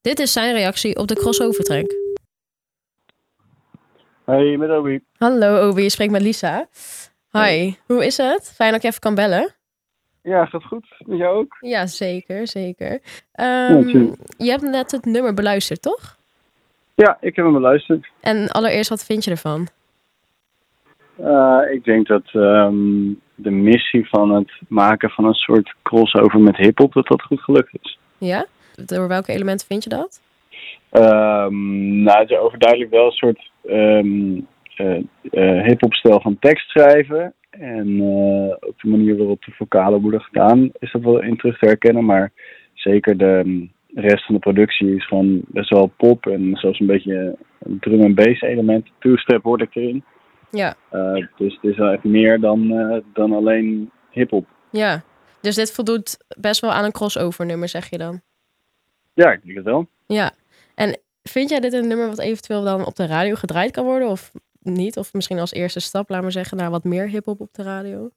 Dit 0.00 0.18
is 0.18 0.32
zijn 0.32 0.54
reactie 0.54 0.96
op 0.96 1.06
de 1.06 1.14
crossover 1.14 1.64
track. 1.64 1.94
Hey, 4.24 4.56
met 4.56 4.70
Obi. 4.70 5.00
Hallo 5.16 5.68
Obi, 5.68 5.82
je 5.82 5.90
spreekt 5.90 6.12
met 6.12 6.22
Lisa. 6.22 6.68
Hi, 7.30 7.74
hoe 7.86 8.06
is 8.06 8.16
het? 8.16 8.52
Fijn 8.54 8.72
dat 8.72 8.82
ik 8.82 8.88
even 8.88 9.00
kan 9.00 9.14
bellen. 9.14 9.54
Ja, 10.22 10.44
gaat 10.44 10.64
goed. 10.64 10.86
Met 10.98 11.18
jou 11.18 11.36
ook? 11.36 11.56
Ja, 11.60 11.86
zeker, 11.86 12.48
zeker. 12.48 13.00
Ehm, 13.32 13.72
natuurlijk. 13.72 14.16
je 14.36 14.50
hebt 14.50 14.62
net 14.62 14.90
het 14.90 15.04
nummer 15.04 15.34
beluisterd, 15.34 15.82
toch? 15.82 16.22
Ja, 16.94 17.16
ik 17.20 17.36
heb 17.36 17.44
hem 17.44 17.54
beluisterd. 17.54 18.06
En 18.20 18.48
allereerst, 18.48 18.90
wat 18.90 19.04
vind 19.04 19.24
je 19.24 19.30
ervan? 19.30 19.68
Eh, 21.16 21.60
ik 21.72 21.84
denk 21.84 22.06
dat 22.06 22.22
ehm, 22.32 23.12
de 23.34 23.50
missie 23.50 24.08
van 24.08 24.34
het 24.34 24.52
maken 24.68 25.10
van 25.10 25.24
een 25.24 25.34
soort 25.34 25.74
crossover 25.82 26.40
met 26.40 26.56
hip-hop, 26.56 26.92
dat 26.92 27.06
dat 27.06 27.22
goed 27.22 27.40
gelukt 27.40 27.74
is. 27.80 27.98
Ja? 28.18 28.46
Door 28.86 29.08
welke 29.08 29.32
elementen 29.32 29.66
vind 29.66 29.84
je 29.84 29.90
dat? 29.90 30.20
Ehm, 30.90 32.02
nou, 32.02 32.18
het 32.20 32.30
is 32.30 32.38
overduidelijk 32.38 32.90
wel 32.90 33.06
een 33.06 33.12
soort 33.12 33.50
stijl 35.94 36.20
van 36.20 36.38
tekst 36.38 36.68
schrijven. 36.68 37.32
En 37.50 38.02
ook 38.60 38.80
de 38.80 38.88
manier 38.88 39.16
waarop 39.16 39.44
de 39.44 39.52
vocalen 39.52 40.00
worden 40.00 40.20
gedaan, 40.20 40.70
is 40.78 40.92
dat 40.92 41.02
wel 41.02 41.22
in 41.22 41.36
terug 41.36 41.58
te 41.58 41.66
herkennen. 41.66 42.04
Maar 42.04 42.32
zeker 42.74 43.16
de 43.16 43.68
mm, 43.94 44.00
rest 44.02 44.24
van 44.24 44.34
de 44.34 44.40
productie 44.40 44.94
is 44.94 45.06
gewoon 45.06 45.40
best 45.46 45.70
wel 45.70 45.92
pop 45.96 46.26
en 46.26 46.56
zelfs 46.56 46.80
een 46.80 46.86
beetje 46.86 47.36
een 47.58 47.78
drum 47.80 48.00
en 48.00 48.14
bass 48.14 48.40
element. 48.40 48.90
Two-step 48.98 49.42
hoor 49.42 49.62
ik 49.62 49.74
erin. 49.74 50.04
Ja, 50.50 50.74
Uh, 50.92 51.26
dus 51.36 51.54
het 51.54 51.70
is 51.70 51.76
wel 51.76 51.90
echt 51.92 52.04
meer 52.04 52.40
dan, 52.40 52.70
eh, 52.70 52.96
dan 53.12 53.32
alleen 53.32 53.90
hip-hop. 54.10 54.46
ja. 54.70 55.02
Dus 55.40 55.54
dit 55.54 55.72
voldoet 55.72 56.16
best 56.40 56.60
wel 56.60 56.72
aan 56.72 56.84
een 56.84 56.92
crossover 56.92 57.46
nummer, 57.46 57.68
zeg 57.68 57.90
je 57.90 57.98
dan? 57.98 58.20
Ja, 59.14 59.32
ik 59.32 59.42
denk 59.44 59.56
het 59.56 59.64
wel. 59.64 59.86
Ja. 60.06 60.32
En 60.74 60.98
vind 61.22 61.48
jij 61.50 61.60
dit 61.60 61.72
een 61.72 61.88
nummer 61.88 62.06
wat 62.06 62.18
eventueel 62.18 62.64
dan 62.64 62.86
op 62.86 62.94
de 62.94 63.06
radio 63.06 63.34
gedraaid 63.34 63.70
kan 63.70 63.84
worden 63.84 64.08
of 64.08 64.32
niet? 64.62 64.96
Of 64.96 65.12
misschien 65.12 65.38
als 65.38 65.52
eerste 65.52 65.80
stap, 65.80 66.08
laat 66.08 66.22
maar 66.22 66.32
zeggen, 66.32 66.56
naar 66.56 66.70
wat 66.70 66.84
meer 66.84 67.08
hip-hop 67.08 67.40
op 67.40 67.54
de 67.54 67.62
radio? 67.62 68.10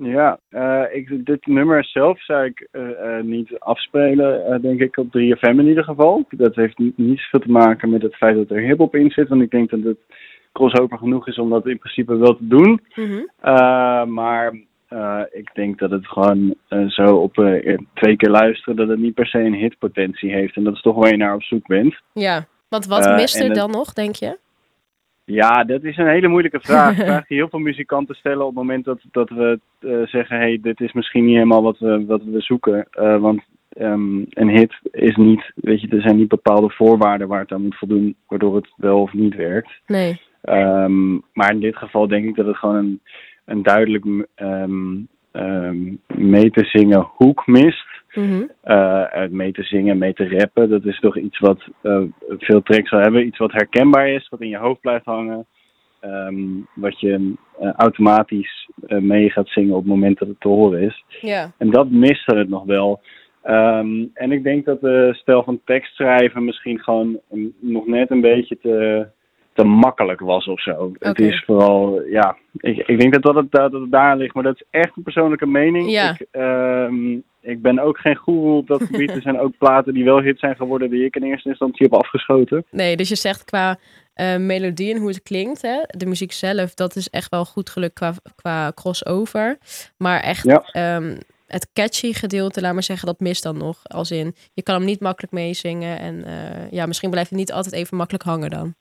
Ja, 0.00 0.38
eh, 0.48 0.82
ik, 0.92 1.26
dit 1.26 1.46
nummer 1.46 1.84
zelf 1.84 2.22
zou 2.24 2.44
ik 2.44 2.68
eh, 2.70 2.90
eh, 3.18 3.24
niet 3.24 3.58
afspelen, 3.58 4.62
denk 4.62 4.80
ik, 4.80 4.96
op 4.96 5.06
3FM 5.06 5.58
in 5.58 5.66
ieder 5.68 5.84
geval. 5.84 6.24
Dat 6.30 6.54
heeft 6.54 6.78
ni- 6.78 6.92
niet 6.96 7.18
zoveel 7.20 7.40
te 7.40 7.50
maken 7.50 7.90
met 7.90 8.02
het 8.02 8.14
feit 8.16 8.36
dat 8.36 8.50
er 8.50 8.62
hip-hop 8.62 8.94
in 8.94 9.10
zit, 9.10 9.28
want 9.28 9.42
ik 9.42 9.50
denk 9.50 9.70
dat 9.70 9.82
het 9.82 9.98
crossover 10.52 10.98
genoeg 10.98 11.28
is 11.28 11.38
om 11.38 11.50
dat 11.50 11.66
in 11.66 11.78
principe 11.78 12.16
wel 12.16 12.36
te 12.36 12.46
doen. 12.46 12.80
Mhm. 12.94 13.22
Maar 14.14 14.54
ik 15.30 15.50
denk 15.54 15.78
dat 15.78 15.90
het 15.90 16.06
gewoon 16.06 16.54
zo 16.88 17.16
op 17.16 17.34
twee 17.94 18.16
keer 18.16 18.30
luisteren, 18.30 18.76
dat 18.76 18.88
het 18.88 18.98
niet 18.98 19.14
per 19.14 19.26
se 19.26 19.38
een 19.38 19.54
hitpotentie 19.54 20.32
heeft. 20.32 20.56
En 20.56 20.64
dat 20.64 20.74
is 20.74 20.80
toch 20.82 20.96
waar 20.96 21.10
je 21.10 21.16
naar 21.16 21.34
op 21.34 21.42
zoek 21.42 21.66
bent. 21.66 21.94
Ja. 22.12 22.44
Want 22.68 22.86
wat 22.86 23.14
mist 23.16 23.40
er 23.40 23.46
het- 23.46 23.54
dan 23.54 23.70
nog, 23.70 23.92
denk 23.92 24.14
je? 24.14 24.38
Ja, 25.24 25.64
dat 25.64 25.82
is 25.82 25.96
een 25.96 26.08
hele 26.08 26.28
moeilijke 26.28 26.60
vraag. 26.60 26.98
Een 26.98 27.04
vraag 27.10 27.26
die 27.26 27.36
heel 27.36 27.48
veel 27.48 27.58
muzikanten 27.58 28.14
stellen 28.14 28.40
op 28.40 28.46
het 28.46 28.54
moment 28.54 28.84
dat, 28.84 29.00
dat 29.10 29.28
we 29.28 29.60
eh, 29.78 30.02
zeggen: 30.02 30.36
hey, 30.36 30.58
dit 30.62 30.80
is 30.80 30.92
misschien 30.92 31.24
niet 31.24 31.34
helemaal 31.34 31.62
wat 31.62 31.78
we, 31.78 32.04
wat 32.06 32.22
we 32.24 32.40
zoeken. 32.40 32.86
Eh, 32.90 33.20
want 33.20 33.42
ehm, 33.68 34.18
een 34.28 34.48
hit 34.48 34.78
is 34.90 35.16
niet, 35.16 35.52
weet 35.54 35.80
je, 35.80 35.88
er 35.88 36.02
zijn 36.02 36.16
niet 36.16 36.28
bepaalde 36.28 36.70
voorwaarden 36.70 37.28
waar 37.28 37.40
het 37.40 37.52
aan 37.52 37.62
moet 37.62 37.78
voldoen, 37.78 38.16
waardoor 38.26 38.56
het 38.56 38.72
wel 38.76 39.00
of 39.00 39.12
niet 39.12 39.34
werkt. 39.34 39.80
Nee. 39.86 40.20
Ehm, 40.42 41.12
maar 41.32 41.50
in 41.50 41.60
dit 41.60 41.76
geval 41.76 42.08
denk 42.08 42.24
ik 42.24 42.34
dat 42.34 42.46
het 42.46 42.56
gewoon 42.56 42.76
een, 42.76 43.00
een 43.44 43.62
duidelijk 43.62 44.04
ehm, 44.34 44.96
mee 46.06 46.50
te 46.50 46.64
zingen 46.64 47.08
hoek 47.16 47.46
mist. 47.46 47.93
Mhm. 48.14 48.42
Eh, 48.60 49.28
mee 49.30 49.52
te 49.52 49.62
zingen, 49.62 49.98
mee 49.98 50.12
te 50.12 50.28
rappen, 50.38 50.68
dat 50.68 50.84
is 50.84 51.00
toch 51.00 51.18
iets 51.18 51.38
wat 51.38 51.64
eh, 51.82 52.02
veel 52.38 52.62
tracks 52.62 52.88
zal 52.88 53.00
hebben. 53.00 53.26
Iets 53.26 53.38
wat 53.38 53.52
herkenbaar 53.52 54.08
is, 54.08 54.28
wat 54.28 54.40
in 54.40 54.48
je 54.48 54.56
hoofd 54.56 54.80
blijft 54.80 55.04
hangen. 55.04 55.46
Ehm, 56.00 56.44
wat 56.74 57.00
je 57.00 57.32
eh, 57.60 57.72
automatisch 57.72 58.68
mee 58.88 59.30
gaat 59.30 59.48
zingen 59.48 59.74
op 59.74 59.80
het 59.80 59.86
moment 59.90 60.18
dat 60.18 60.28
het 60.28 60.40
te 60.40 60.48
horen 60.48 60.80
is. 60.80 61.04
Ja. 61.20 61.50
En 61.58 61.70
dat 61.70 61.90
miste 61.90 62.36
het 62.36 62.48
nog 62.48 62.64
wel. 62.64 63.00
Ehm, 63.42 64.04
en 64.14 64.32
ik 64.32 64.42
denk 64.42 64.64
dat 64.64 64.80
de 64.80 65.10
stijl 65.14 65.42
van 65.42 65.60
tekst 65.64 65.94
schrijven 65.94 66.44
misschien 66.44 66.78
gewoon 66.80 67.18
een- 67.30 67.54
nog 67.60 67.86
net 67.86 68.10
een 68.10 68.20
beetje 68.20 68.58
te, 68.58 69.06
te 69.52 69.64
makkelijk 69.64 70.20
was 70.20 70.46
of 70.46 70.60
zo. 70.60 70.92
Het 70.98 71.18
is 71.20 71.42
vooral, 71.44 72.02
ja, 72.02 72.36
ik, 72.56 72.86
ik 72.86 73.00
denk 73.00 73.12
dat 73.12 73.22
dat 73.22 73.34
het, 73.34 73.50
dat 73.50 73.72
het 73.72 73.90
daar 73.90 74.16
ligt, 74.16 74.34
maar 74.34 74.42
dat 74.42 74.54
is 74.54 74.66
echt 74.70 74.96
een 74.96 75.02
persoonlijke 75.02 75.46
mening. 75.46 75.90
Ja. 75.90 76.10
Ik, 76.10 76.26
ehm, 76.30 77.18
ik 77.44 77.62
ben 77.62 77.78
ook 77.78 77.98
geen 77.98 78.16
goeroe 78.16 78.56
op 78.56 78.66
dat 78.66 78.82
gebied. 78.82 79.10
er 79.16 79.22
zijn 79.22 79.40
ook 79.40 79.58
platen 79.58 79.94
die 79.94 80.04
wel 80.04 80.20
hit 80.20 80.38
zijn 80.38 80.56
geworden 80.56 80.90
die 80.90 81.04
ik 81.04 81.16
in 81.16 81.22
eerste 81.22 81.48
instantie 81.48 81.86
heb 81.90 82.00
afgeschoten. 82.00 82.64
Nee, 82.70 82.96
dus 82.96 83.08
je 83.08 83.14
zegt 83.16 83.44
qua 83.44 83.78
eh, 84.14 84.36
melodie 84.36 84.94
en 84.94 85.00
hoe 85.00 85.08
het 85.08 85.22
klinkt, 85.22 85.62
hè, 85.62 85.80
de 85.86 86.06
muziek 86.06 86.32
zelf, 86.32 86.74
dat 86.74 86.96
is 86.96 87.10
echt 87.10 87.30
wel 87.30 87.44
goed 87.44 87.70
gelukt 87.70 87.94
qua, 87.94 88.12
qua 88.34 88.72
crossover. 88.74 89.58
Maar 89.96 90.20
echt 90.20 90.44
Ja. 90.44 90.64
ehm, 90.72 91.16
het 91.46 91.72
catchy 91.72 92.12
gedeelte, 92.12 92.60
laat 92.60 92.72
maar 92.72 92.82
zeggen, 92.82 93.06
dat 93.06 93.20
mist 93.20 93.42
dan 93.42 93.56
nog. 93.58 93.80
Als 93.82 94.10
in, 94.10 94.34
je 94.52 94.62
kan 94.62 94.74
hem 94.74 94.84
niet 94.84 95.00
makkelijk 95.00 95.32
meezingen 95.32 95.98
en 95.98 96.24
eh, 96.24 96.70
ja, 96.70 96.86
misschien 96.86 97.10
blijft 97.10 97.30
hij 97.30 97.38
niet 97.38 97.52
altijd 97.52 97.74
even 97.74 97.96
makkelijk 97.96 98.24
hangen 98.24 98.50
dan. 98.50 98.74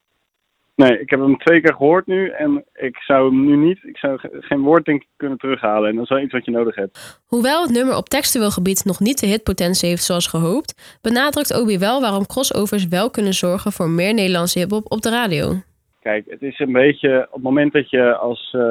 Nee, 0.75 0.99
ik 0.99 1.09
heb 1.09 1.19
hem 1.19 1.37
twee 1.37 1.61
keer 1.61 1.73
gehoord 1.73 2.05
nu 2.07 2.29
en 2.29 2.63
ik 2.73 2.97
zou 2.97 3.29
hem 3.29 3.45
nu 3.45 3.55
niet, 3.55 3.79
ik 3.83 3.97
zou 3.97 4.17
ge- 4.19 4.37
geen 4.39 4.61
woord 4.61 4.85
denk 4.85 5.01
ik 5.01 5.07
kunnen 5.17 5.37
terughalen. 5.37 5.89
En 5.89 5.95
dat 5.95 6.03
is 6.03 6.09
wel 6.09 6.19
iets 6.19 6.33
wat 6.33 6.45
je 6.45 6.51
nodig 6.51 6.75
hebt. 6.75 7.21
Hoewel 7.27 7.61
het 7.61 7.71
nummer 7.71 7.95
op 7.97 8.09
textueel 8.09 8.51
gebied 8.51 8.85
nog 8.85 8.99
niet 8.99 9.19
de 9.19 9.27
hitpotentie 9.27 9.89
heeft 9.89 10.03
zoals 10.03 10.27
gehoopt, 10.27 10.97
benadrukt 11.01 11.61
Obi 11.61 11.77
wel 11.77 12.01
waarom 12.01 12.25
crossovers 12.25 12.87
wel 12.87 13.09
kunnen 13.09 13.33
zorgen 13.33 13.71
voor 13.71 13.89
meer 13.89 14.13
Nederlandse 14.13 14.59
hiphop 14.59 14.91
op 14.91 15.01
de 15.01 15.09
radio. 15.09 15.53
Kijk, 16.01 16.25
het 16.29 16.41
is 16.41 16.59
een 16.59 16.71
beetje 16.71 17.25
op 17.27 17.33
het 17.33 17.43
moment 17.43 17.73
dat 17.73 17.89
je 17.89 18.15
als 18.15 18.53
eh, 18.55 18.61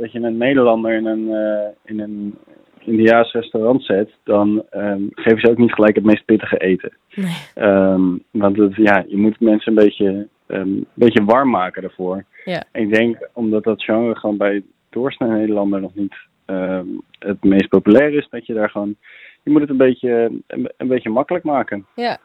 dat 0.00 0.12
je 0.12 0.18
een 0.20 0.36
Nederlander 0.36 0.92
in 0.92 1.06
een, 1.06 1.28
eh 1.34 1.68
in 1.84 2.00
een 2.00 2.38
Indiaas 2.84 3.32
restaurant 3.32 3.84
zet, 3.84 4.10
dan 4.24 4.62
ehm, 4.70 5.02
geven 5.10 5.40
ze 5.40 5.50
ook 5.50 5.58
niet 5.58 5.72
gelijk 5.74 5.94
het 5.94 6.04
meest 6.04 6.24
pittige 6.24 6.56
eten. 6.56 6.92
Nee. 7.14 7.36
Ehm, 7.54 8.02
want 8.30 8.56
het, 8.56 8.74
ja, 8.76 9.04
je 9.08 9.16
moet 9.16 9.40
mensen 9.40 9.76
een 9.76 9.84
beetje, 9.84 10.28
ehm, 10.50 10.68
een 10.68 10.86
beetje 10.94 11.24
warm 11.24 11.50
maken 11.50 11.82
daarvoor. 11.82 12.24
Ja. 12.44 12.64
En 12.72 12.82
ik 12.82 12.94
denk, 12.94 13.28
omdat 13.32 13.64
dat 13.64 13.82
genre 13.82 14.16
gewoon 14.16 14.36
bij 14.36 14.62
doorsnee 14.90 15.30
Nederlander 15.30 15.80
nog 15.80 15.94
niet 15.94 16.14
ehm, 16.44 16.86
het 17.18 17.44
meest 17.44 17.68
populair 17.68 18.14
is, 18.14 18.28
dat 18.30 18.46
je 18.46 18.54
daar 18.54 18.70
gewoon, 18.70 18.96
je 19.42 19.50
moet 19.50 19.60
het 19.60 19.70
een 19.70 19.76
beetje, 19.76 20.40
een, 20.46 20.72
een 20.76 20.88
beetje 20.88 21.10
makkelijk 21.10 21.44
maken. 21.44 21.86
Ja. 21.94 22.18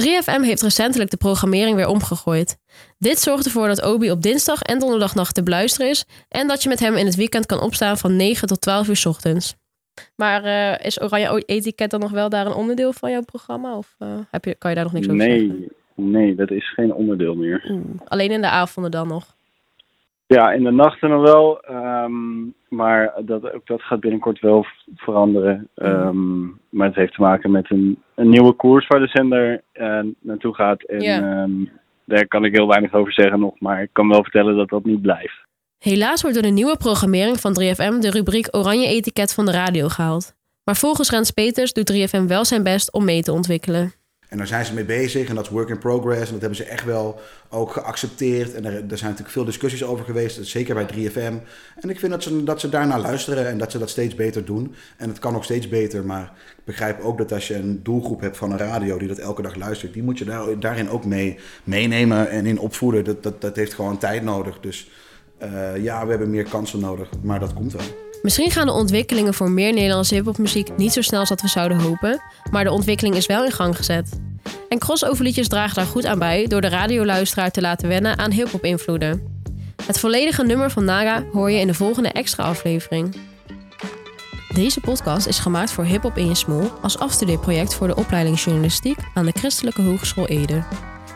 3FM 0.00 0.40
heeft 0.42 0.62
recentelijk 0.62 1.10
de 1.10 1.16
programmering 1.16 1.76
weer 1.76 1.88
omgegooid. 1.88 2.58
Dit 2.98 3.18
zorgt 3.18 3.44
ervoor 3.44 3.66
dat 3.66 3.84
Obi 3.84 4.10
op 4.10 4.22
dinsdag 4.22 4.62
en 4.62 4.78
donderdagnacht 4.78 5.34
te 5.34 5.42
beluisteren 5.42 5.90
is 5.90 6.06
en 6.28 6.48
dat 6.48 6.62
je 6.62 6.68
met 6.68 6.80
hem 6.80 6.94
in 6.96 7.06
het 7.06 7.14
weekend 7.14 7.46
kan 7.46 7.60
opstaan 7.60 7.96
van 7.96 8.16
9 8.16 8.48
tot 8.48 8.60
12 8.60 8.88
uur 8.88 8.96
's 8.96 9.06
ochtends. 9.06 9.56
Maar 10.16 10.44
eh, 10.44 10.86
is 10.86 11.02
Oranje 11.02 11.42
Etiket 11.46 11.90
dan 11.90 12.00
nog 12.00 12.10
wel 12.10 12.28
daar 12.28 12.46
een 12.46 12.54
onderdeel 12.54 12.92
van 12.92 13.10
jouw 13.10 13.22
programma? 13.22 13.76
Of 13.76 13.94
eh, 13.98 14.18
heb 14.30 14.44
je, 14.44 14.54
kan 14.54 14.70
je 14.70 14.76
daar 14.76 14.84
nog 14.84 14.94
niks 14.94 15.08
over 15.08 15.20
zeggen? 15.20 15.48
Nee, 15.48 15.68
nee, 15.94 16.34
dat 16.34 16.50
is 16.50 16.72
geen 16.72 16.92
onderdeel 16.94 17.34
meer. 17.34 17.66
Oeh, 17.70 17.84
alleen 18.04 18.30
in 18.30 18.40
de 18.40 18.48
avonden 18.48 18.90
dan 18.90 19.08
nog. 19.08 19.24
Ja, 20.26 20.52
in 20.52 20.64
de 20.64 20.70
nachten 20.70 21.10
nog 21.10 21.22
wel. 21.22 21.60
ehm, 21.60 22.12
maar 22.68 23.12
dat, 23.24 23.52
ook 23.52 23.66
dat 23.66 23.82
gaat 23.82 24.00
binnenkort 24.00 24.40
wel 24.40 24.66
veranderen. 24.94 25.68
Ehm, 25.74 26.42
maar 26.68 26.86
het 26.86 26.94
heeft 26.94 27.14
te 27.14 27.20
maken 27.20 27.50
met 27.50 27.70
een, 27.70 28.02
een 28.14 28.28
nieuwe 28.28 28.52
koers 28.52 28.86
waar 28.86 29.00
de 29.00 29.08
zender 29.08 29.62
eh, 29.72 30.00
naartoe 30.20 30.54
gaat. 30.54 30.82
En 30.82 31.00
ehm, 31.00 31.50
daar 32.04 32.26
kan 32.26 32.44
ik 32.44 32.54
heel 32.54 32.68
weinig 32.68 32.92
over 32.92 33.12
zeggen 33.12 33.40
nog. 33.40 33.60
Maar 33.60 33.82
ik 33.82 33.88
kan 33.92 34.08
wel 34.08 34.22
vertellen 34.22 34.56
dat 34.56 34.68
dat 34.68 34.84
niet 34.84 35.02
blijft. 35.02 35.40
Helaas 35.78 36.22
wordt 36.22 36.36
door 36.36 36.46
de 36.46 36.54
nieuwe 36.54 36.76
programmering 36.76 37.40
van 37.40 37.52
3FM 37.60 37.98
de 38.00 38.10
rubriek 38.10 38.48
Oranje 38.50 38.86
Etiket 38.86 39.34
van 39.34 39.44
de 39.46 39.52
radio 39.52 39.88
gehaald. 39.88 40.34
Maar 40.64 40.76
volgens 40.76 41.10
Rens 41.10 41.30
Peters 41.30 41.72
doet 41.72 41.92
3FM 41.92 42.26
wel 42.26 42.44
zijn 42.44 42.62
best 42.62 42.92
om 42.92 43.04
mee 43.04 43.22
te 43.22 43.32
ontwikkelen. 43.32 43.92
En 44.32 44.38
daar 44.38 44.46
zijn 44.46 44.64
ze 44.64 44.74
mee 44.74 44.84
bezig 44.84 45.28
en 45.28 45.34
dat 45.34 45.44
is 45.44 45.50
work 45.50 45.68
in 45.68 45.78
progress. 45.78 46.26
En 46.26 46.32
dat 46.32 46.40
hebben 46.40 46.56
ze 46.56 46.64
echt 46.64 46.84
wel 46.84 47.20
ook 47.48 47.72
geaccepteerd. 47.72 48.54
En 48.54 48.64
er, 48.64 48.72
zijn 48.72 48.88
natuurlijk 48.88 49.30
veel 49.30 49.44
discussies 49.44 49.84
over 49.84 50.04
geweest, 50.04 50.46
zeker 50.46 50.74
bij 50.74 50.86
3FM. 50.86 51.46
En 51.80 51.90
ik 51.90 51.98
vind 51.98 52.12
dat 52.12 52.22
ze, 52.22 52.44
dat 52.44 52.60
ze 52.60 52.68
daarnaar 52.68 53.00
luisteren 53.00 53.48
en 53.48 53.58
dat 53.58 53.70
ze 53.70 53.78
dat 53.78 53.90
steeds 53.90 54.14
beter 54.14 54.44
doen. 54.44 54.74
En 54.96 55.08
het 55.08 55.18
kan 55.18 55.32
nog 55.32 55.44
steeds 55.44 55.68
beter, 55.68 56.04
maar 56.04 56.32
ik 56.56 56.64
begrijp 56.64 57.00
ook 57.00 57.18
dat 57.18 57.32
als 57.32 57.48
je 57.48 57.54
een 57.54 57.80
doelgroep 57.82 58.20
hebt 58.20 58.36
van 58.36 58.52
een 58.52 58.58
radio 58.58 58.98
die 58.98 59.08
dat 59.08 59.18
elke 59.18 59.42
dag 59.42 59.54
luistert, 59.54 59.92
die 59.92 60.02
moet 60.02 60.18
je 60.18 60.24
daar, 60.24 60.60
daarin 60.60 60.90
ook 60.90 61.04
mee 61.04 61.38
meenemen 61.64 62.30
en 62.30 62.46
in 62.46 62.58
opvoeden. 62.58 63.04
Dat, 63.04 63.22
dat, 63.22 63.40
dat 63.40 63.56
heeft 63.56 63.74
gewoon 63.74 63.98
tijd 63.98 64.22
nodig. 64.22 64.60
Dus 64.60 64.90
uh, 65.42 65.82
ja, 65.82 66.04
we 66.04 66.10
hebben 66.10 66.30
meer 66.30 66.48
kansen 66.48 66.80
nodig, 66.80 67.08
maar 67.22 67.40
dat 67.40 67.54
komt 67.54 67.72
wel. 67.72 68.11
Misschien 68.22 68.50
gaan 68.50 68.66
de 68.66 68.72
ontwikkelingen 68.72 69.34
voor 69.34 69.50
meer 69.50 69.72
Nederlandse 69.72 70.14
hiphopmuziek 70.14 70.76
niet 70.76 70.92
zo 70.92 71.00
snel 71.00 71.20
als 71.20 71.28
dat 71.28 71.40
we 71.40 71.48
zouden 71.48 71.80
hopen, 71.80 72.22
maar 72.50 72.64
de 72.64 72.70
ontwikkeling 72.70 73.16
is 73.16 73.26
wel 73.26 73.44
in 73.44 73.50
gang 73.50 73.76
gezet. 73.76 74.20
En 74.68 74.78
crossoverliedjes 74.78 75.48
dragen 75.48 75.74
daar 75.74 75.86
goed 75.86 76.06
aan 76.06 76.18
bij 76.18 76.46
door 76.46 76.60
de 76.60 76.68
radioluisteraar 76.68 77.50
te 77.50 77.60
laten 77.60 77.88
wennen 77.88 78.18
aan 78.18 78.30
hiphop 78.30 78.64
invloeden. 78.64 79.22
Het 79.86 79.98
volledige 79.98 80.44
nummer 80.44 80.70
van 80.70 80.84
Naga 80.84 81.24
hoor 81.32 81.50
je 81.50 81.58
in 81.58 81.66
de 81.66 81.74
volgende 81.74 82.08
extra 82.08 82.44
aflevering. 82.44 83.16
Deze 84.54 84.80
podcast 84.80 85.26
is 85.26 85.38
gemaakt 85.38 85.70
voor 85.70 85.84
Hip 85.84 86.02
Hop 86.02 86.16
in 86.16 86.28
je 86.28 86.34
Smol 86.34 86.70
als 86.82 86.98
afstudeerproject 86.98 87.74
voor 87.74 87.86
de 87.86 87.96
opleiding 87.96 88.40
journalistiek 88.40 88.98
aan 89.14 89.24
de 89.24 89.32
Christelijke 89.32 89.82
Hogeschool 89.82 90.26
Ede. 90.26 90.62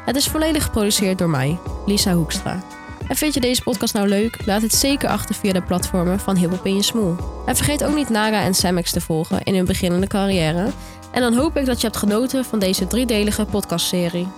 Het 0.04 0.16
is 0.16 0.28
volledig 0.28 0.64
geproduceerd 0.64 1.18
door 1.18 1.30
mij, 1.30 1.58
Lisa 1.86 2.14
Hoekstra. 2.14 2.62
En 3.08 3.16
vind 3.16 3.34
je 3.34 3.40
deze 3.40 3.62
podcast 3.62 3.94
nou 3.94 4.08
leuk? 4.08 4.46
Laat 4.46 4.62
het 4.62 4.74
zeker 4.74 5.08
achter 5.08 5.34
via 5.34 5.52
de 5.52 5.62
platformen 5.62 6.20
van 6.20 6.36
Hip 6.36 6.50
Hop 6.50 6.66
in 6.66 6.74
je 6.74 6.82
Smoel. 6.82 7.16
En 7.46 7.56
vergeet 7.56 7.84
ook 7.84 7.94
niet 7.94 8.08
Naga 8.08 8.42
en 8.42 8.54
Samex 8.54 8.90
te 8.92 9.00
volgen 9.00 9.42
in 9.42 9.54
hun 9.54 9.64
beginnende 9.64 10.06
carrière. 10.06 10.70
En 11.12 11.20
dan 11.20 11.34
hoop 11.34 11.56
ik 11.56 11.66
dat 11.66 11.80
je 11.80 11.86
hebt 11.86 11.98
genoten 11.98 12.44
van 12.44 12.58
deze 12.58 12.86
driedelige 12.86 13.44
podcastserie. 13.44 14.28